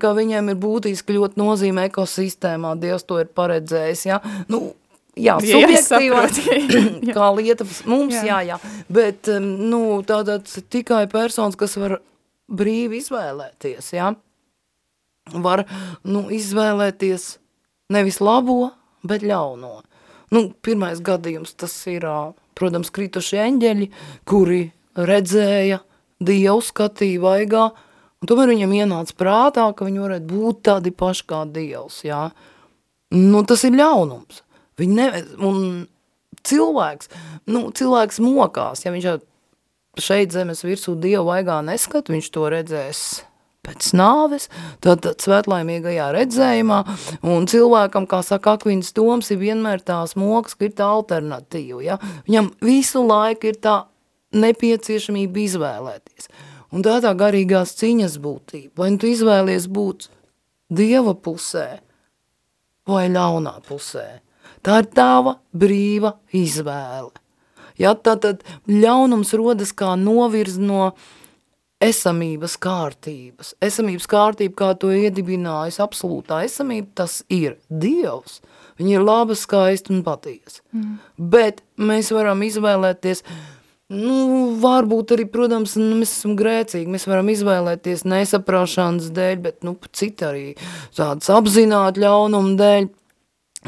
[0.02, 4.20] ka viņiem ir būtiski ļoti nozīme ekosistēmā, Dievs to ir paredzējis, jā.
[4.52, 4.72] Nu,
[5.18, 6.24] jā, subjektīvā,
[7.18, 8.60] kā lieta mums, jā, jā,
[8.92, 12.00] bet, um, nu, tātad tikai personas, kas var
[12.48, 14.14] brīvi izvēlēties, jā,
[15.34, 15.66] var,
[16.08, 17.36] nu, izvēlēties
[17.94, 18.72] nevis labo,
[19.08, 19.82] bet ļauno.
[20.36, 22.04] Nu, pirmais gadījums tas ir,
[22.58, 23.92] protams, kritušie eņģeļi,
[24.28, 24.66] kuri
[24.98, 25.84] redzēja
[26.18, 27.68] Dievu skatīja vaigā,
[28.18, 32.24] un tomēr viņam ienāca prātā, ka viņi varētu būt tādi paši kā Dievs, jā.
[33.14, 34.42] Nu, tas ir ļaunums.
[34.78, 35.08] Viņi ne,
[35.44, 35.88] un
[36.48, 37.10] cilvēks,
[37.50, 39.18] nu, cilvēks mokās, ja viņš jau
[39.98, 43.02] šeit zemes virsū Dievu vaigā neskat, viņš to redzēs
[43.68, 44.48] pēc nāves,
[44.84, 46.80] tad, svētlaimīgajā redzējumā,
[47.28, 51.98] un cilvēkam, kā saka Akvins Toms, ir vienmēr tās mokas, ka ir tā alternatīva, ja?
[52.30, 53.82] Viņam visu laiku ir tā
[54.38, 56.30] nepieciešamība izvēlēties.
[56.76, 60.10] Un tā tā garīgās ciņas būtība, vai nu tu izvēlies būt
[60.68, 61.80] Dieva pusē
[62.88, 64.08] vai ļaunā pusē.
[64.66, 67.14] Tā ir tava brīva izvēle.
[67.78, 70.92] Ja, tātad ļaunums rodas kā novirz no
[71.84, 73.54] esamības kārtības.
[73.62, 78.42] Esamības kārtība, kā to iedibinājas absolūtā esamība, tas ir Dievs.
[78.78, 80.64] Viņa ir laba, skaista un patiesa.
[80.74, 80.98] Mm.
[81.34, 83.24] Bet mēs varam izvēlēties,
[83.94, 84.18] nu,
[84.62, 90.28] varbūt arī, protams, nu, mēs esam grēcīgi, mēs varam izvēlēties nesaprāšanas dēļ, bet, nu, citi
[90.28, 90.46] arī
[90.98, 92.90] tādas apzināt ļaunumu dēļ,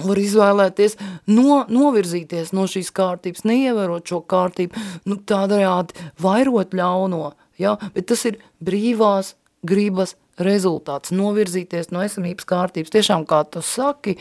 [0.06, 0.98] var izvēlēties
[1.32, 7.76] no, novirzīties no šīs kārtības, neievērot šo kārtību, nu, tādējādi vairot ļauno, ja?
[7.96, 9.36] bet tas ir brīvās
[9.68, 12.94] gribas rezultāts, novirzīties no esamības kārtības.
[12.96, 14.16] Tiešām, kā tu saki,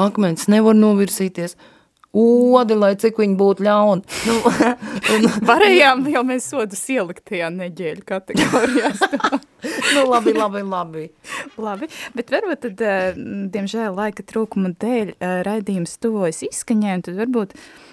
[0.00, 1.58] akmens nevar novirzīties,
[2.16, 4.18] odi, lai cik viņi būtu ļauni.
[4.28, 4.36] Nu,
[5.14, 9.02] un, Varējām jau mēs sodus ielikt tajā neģēļu kategorijās.
[9.94, 11.04] nu, labi, labi, labi.
[11.58, 13.20] labi, bet varbūt tad, eh,
[13.52, 17.87] diemžēl, laika trūkuma dēļ eh, raidījums tuvojas izskaņai, un tad varbūt uh,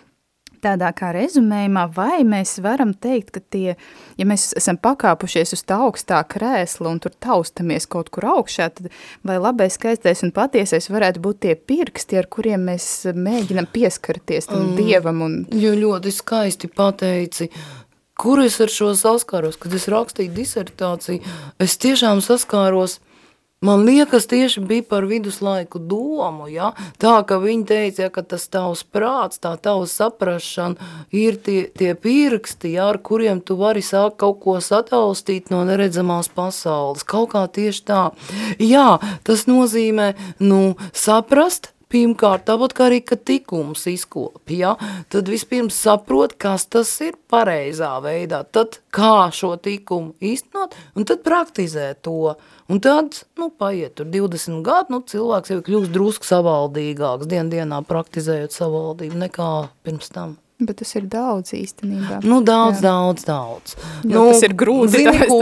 [0.66, 3.76] tādā kā rezumējumā, vai mēs varam teikt, ka tie,
[4.20, 8.92] ja mēs esam pakāpušies uz tā augstā krēsla un tur taustamies kaut kur augšā, tad
[9.26, 14.72] vai labais, skaistais un patiesais varētu būt tie pirksti, ar kuriem mēs mēģinam pieskarties tam
[14.72, 15.26] mm, dievam?
[15.26, 15.40] Un...
[15.56, 17.50] Jo ļoti skaisti pateici,
[18.20, 23.00] kur es ar šo saskāros, kad es rakstīju disertāciju, es tiešām saskāros–
[23.66, 26.72] Man liekas, tieši bija par viduslaiku domu, ja?
[27.02, 31.96] tā ka viņi teica, ja, ka tas tavs prāts, tā tavs saprašana ir tie, tie
[31.98, 37.06] pirksti, ja, ar kuriem tu vari sākt kaut ko sataustīt no neredzamās pasaules.
[37.08, 38.04] Kaut kā tieši tā.
[38.62, 40.12] Jā, tas nozīmē,
[40.46, 44.76] nu, saprast, pirmkārt, tāpat kā arī, ka tikums izkopi, ja,
[45.14, 51.24] tad vispirms saprot, kas tas ir pareizā veidā, tad kā šo tikumu īstenot, un tad
[51.26, 52.36] praktizē to.
[52.66, 57.84] Un tad, nu, paiet tur 20 gadu, nu, cilvēks jau kļūst drusku savaldīgāks, dien dienā
[57.86, 59.52] praktizējot savaldību nekā
[59.86, 60.40] pirms tam.
[60.56, 62.22] Bet tas ir daudz īstenībā.
[62.24, 62.88] Nu, daudz, Jā.
[62.88, 63.74] daudz, daudz.
[64.08, 65.42] Jo nu, tas ir grūti, zini, ko.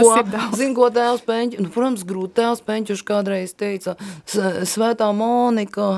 [0.58, 3.94] Zini, ko tēvs Peņķis, nu, protams, grūti tēvs Peņķuši kādreiz teica,
[4.26, 5.92] Svētā Monika,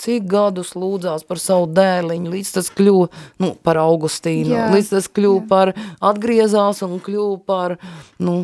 [0.00, 3.08] cik gadus lūdzās par savu dēliņu, līdz tas kļuva
[3.42, 4.68] nu, par Augustīnu, Jā.
[4.74, 5.48] līdz tas kļuva Jā.
[5.50, 5.72] par,
[6.12, 7.76] atgriezās un kļuva par,
[8.22, 8.36] nu,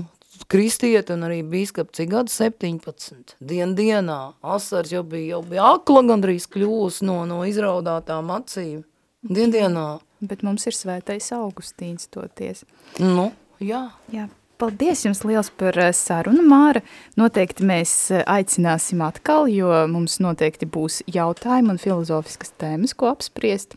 [0.52, 6.04] kristieti un arī bīskap, cik gadu 17, dien dienā, asars jau bija, jau bija akla
[6.12, 8.82] gandrīz kļūs no, no izraudātām acīm.
[9.22, 10.00] Diendienā.
[10.22, 12.64] Bet mums ir svētais Augustīns toties.
[12.98, 13.30] Nu,
[13.62, 13.84] jā.
[14.10, 14.26] Jā.
[14.62, 16.84] Paldies jums liels par eh, sarunu, Māra.
[17.18, 23.74] Noteikti mēs eh, aicināsim atkal, jo mums noteikti būs jautājumi un filozofiskas tēmas, ko apspriest.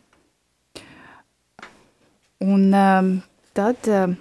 [2.45, 3.09] Un um,
[3.57, 4.13] tad um,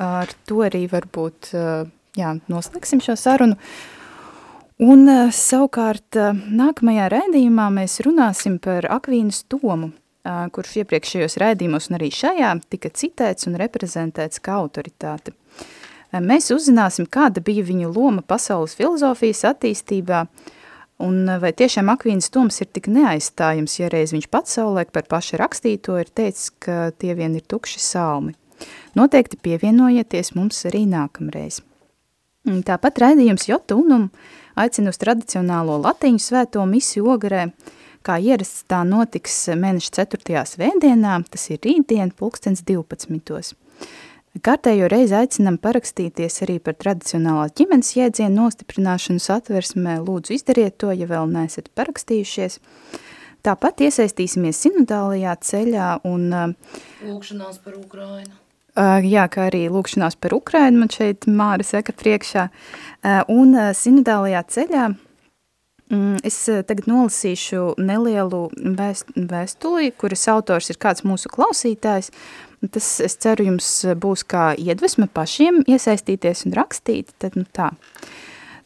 [0.00, 1.84] ar to arī varbūt uh,
[2.16, 3.58] jā, noslēgsim šo sarunu.
[4.80, 9.92] Un uh, savukārt uh, nākamajā raidījumā mēs runāsim par Akvīnas Tomu,
[10.24, 15.34] kurš iepriekšējos raidījumos un arī šajā tika citēts un reprezentēts kā autoritāte.
[15.34, 15.84] Uh,
[16.24, 20.24] mēs uzzināsim, kāda bija viņa loma pasaules filozofijas attīstībā,
[21.04, 25.08] un uh, vai tiešām Akvīnas Toms ir tik neaizstājums, ja reiz viņš pats savulaik par
[25.10, 28.34] paša rakstīto ir teicis, ka tie vien ir tukši salmi.
[28.94, 31.60] Noteikti pievienojieties mums arī nākamreiz.
[32.44, 34.10] Tāpat raidījums Jotu Unum
[34.60, 37.48] aicina uz tradicionālo latiņu svēto misiju ogarē,
[38.04, 40.42] kā ierasts tā notiks mēneša 4.
[40.54, 43.54] svētdienā, tas ir rītdien, pulkstens 12.
[44.44, 50.00] Kārtējo reizi aicinam parakstīties arī par tradicionālās ģimenes jēdzienu nostiprināšanu satversmē.
[50.02, 52.58] Lūdzu, izdariet to, ja vēl neesat parakstījušies.
[53.46, 56.26] Tāpat iesaistīsimies sinodālajā ceļā un...
[57.04, 58.34] Lūkšanās par Ukrainu.
[59.06, 62.48] Jā, kā arī lūkšanās par Ukrainu man šeit Māra saka priekšā.
[63.30, 64.88] Un sinodālajā ceļā
[66.24, 68.46] es tagad nolasīšu nelielu
[68.78, 72.12] vēst, vēstuli, kuras autors ir kāds mūsu klausītājs.
[72.72, 73.68] Tas, es ceru, jums
[74.00, 77.12] būs kā iedvesma pašiem iesaistīties un rakstīt.
[77.20, 77.74] Tad, nu tā.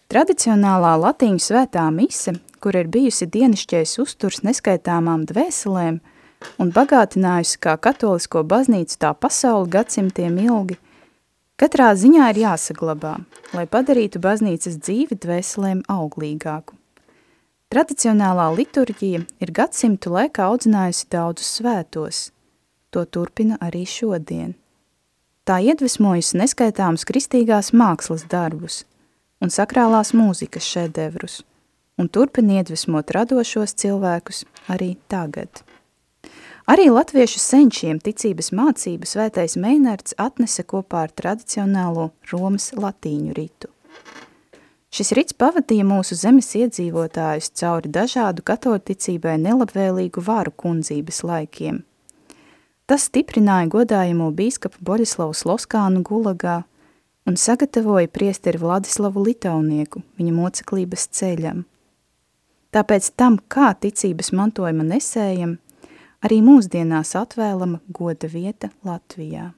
[0.08, 5.98] Tradicionālā latīņu svētā mise, kur ir bijusi dienišķais uzturs neskaitāmām dvēselēm–
[6.58, 10.78] un bagātinājusi kā katolisko baznīcu tā pasauli gadsimtiem ilgi,
[11.60, 13.16] katrā ziņā ir jāsaglabā,
[13.56, 16.77] lai padarītu baznīcas dzīvi dvēselēm auglīgāku.
[17.68, 22.20] Tradicionālā liturģija ir gadsimtu laikā audzinājusi daudzus svētos,
[22.88, 24.54] to turpina arī šodien.
[25.44, 28.86] Tā iedvesmojusi neskaitāmus kristīgās mākslas darbus
[29.44, 31.42] un sakrālās mūzikas šedevrus,
[32.00, 35.60] un turpina iedvesmot radošos cilvēkus arī tagad.
[36.72, 43.68] Arī latviešu senčiem ticības mācību svētais Meinards atnesa kopā ar tradicionālo Romas latīņu ritu.
[44.94, 51.82] Šis rits pavadīja mūsu zemes iedzīvotājus cauri dažādu katoļticībai nelabvēlīgu varu kundzības laikiem.
[52.88, 56.62] Tas stiprināja godājamo bīskapu Boļislavu Sloskānu gulagā
[57.28, 61.66] un sagatavoja priesteri Vladislavu Litaunieku viņa moceklības ceļam.
[62.72, 65.58] Tāpēc tam, kā ticības mantojuma nesējam–
[66.24, 69.52] arī mūsdienās atvēlama goda vieta Latvijā.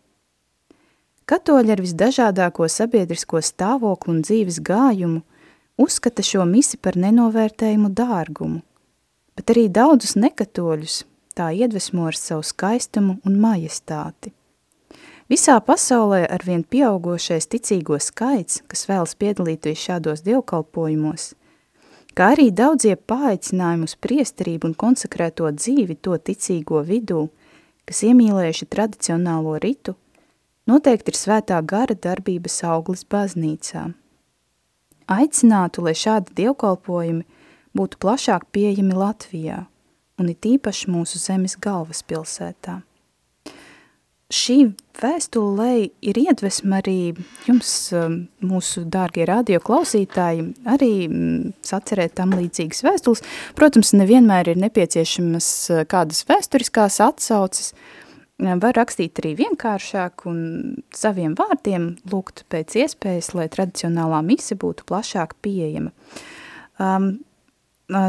[1.31, 5.20] Katoļi ar visdažādāko sabiedrisko stāvoklu un dzīves gājumu
[5.78, 8.59] uzskata šo misi par nenovērtējumu dārgumu,
[9.39, 11.05] bet arī daudzus nekatoļus
[11.39, 14.33] tā iedvesmo ar savu skaistumu un majestāti.
[15.31, 21.31] Visā pasaulē arvien pieaugošais ticīgo skaits, kas vēlas piedalīties šādos dievkalpojumos,
[22.18, 27.28] kā arī daudzie paaicinājumi uz priesterību un konsekrēto dzīvi to ticīgo vidū,
[27.87, 29.95] kas iemīlējuši tradicionālo ritu,
[30.71, 33.89] noteikti ir svētā gara darbības auglis baznīcā.
[35.11, 37.27] Aicinātu, lai šādi dievkalpojumi
[37.77, 39.64] būtu plašāk pieejami Latvijā
[40.21, 42.81] un it īpaši mūsu zemes galvaspilsētā
[44.31, 44.57] šī
[45.01, 45.73] vēstulē
[46.07, 47.12] ir iedvesma arī
[47.49, 48.16] jums, um,
[48.47, 53.25] mūsu dārgie radio klausītāji, arī mm, sacerēt tam līdzīgas vēstules.
[53.59, 57.73] Protams, nevienmēr ir nepieciešamas uh, kādas vēsturiskās atsauces,
[58.41, 60.38] var rakstīt arī vienkāršāk un
[60.97, 65.93] saviem vārdiem lūgt pēc iespējas, lai tradicionālā mise būtu plašāk pieejama.
[66.80, 67.12] Um,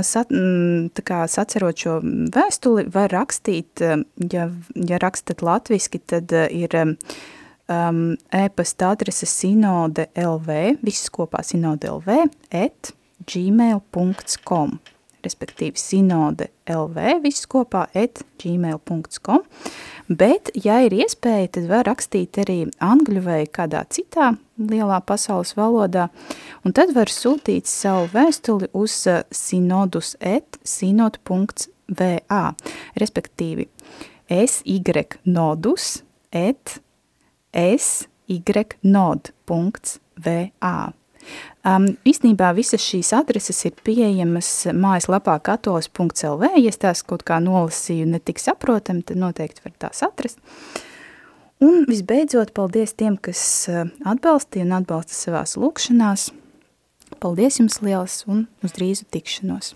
[0.05, 1.97] sat, tā kā sacerot šo
[2.33, 6.95] vēstuli, var rakstīt, ja, ja rakstat latviski, tad ir um,
[8.31, 12.93] e-pasta adrese sinode LV, viss kopā sinode LV, et
[13.27, 14.79] gmail.com.
[15.25, 19.43] respektīvi sinode LV, viss kopā et gmail.com,
[20.07, 26.09] bet, ja ir iespēja, tad var rakstīt arī angļu vai kādā citā lielā pasaules valodā,
[26.65, 29.03] un tad var sūtīt savu vēstuli uz
[29.35, 32.43] sinodus et sinod.va,
[33.01, 33.69] respektīvi
[34.31, 36.79] synodus et
[38.31, 39.21] synod.va.
[41.61, 48.41] Um, īstenībā visas šīs adreses ir pieejamas mājaslapā katolis.lv, ja tās kaut kā nolasīju netik
[48.41, 50.41] saprotami, tad noteikti var tās atrast.
[51.61, 56.31] Un visbeidzot, paldies tiem, kas atbalstīja un atbalsta savās lūkšanās.
[57.21, 59.75] Paldies jums liels un uz drīzu tikšanos!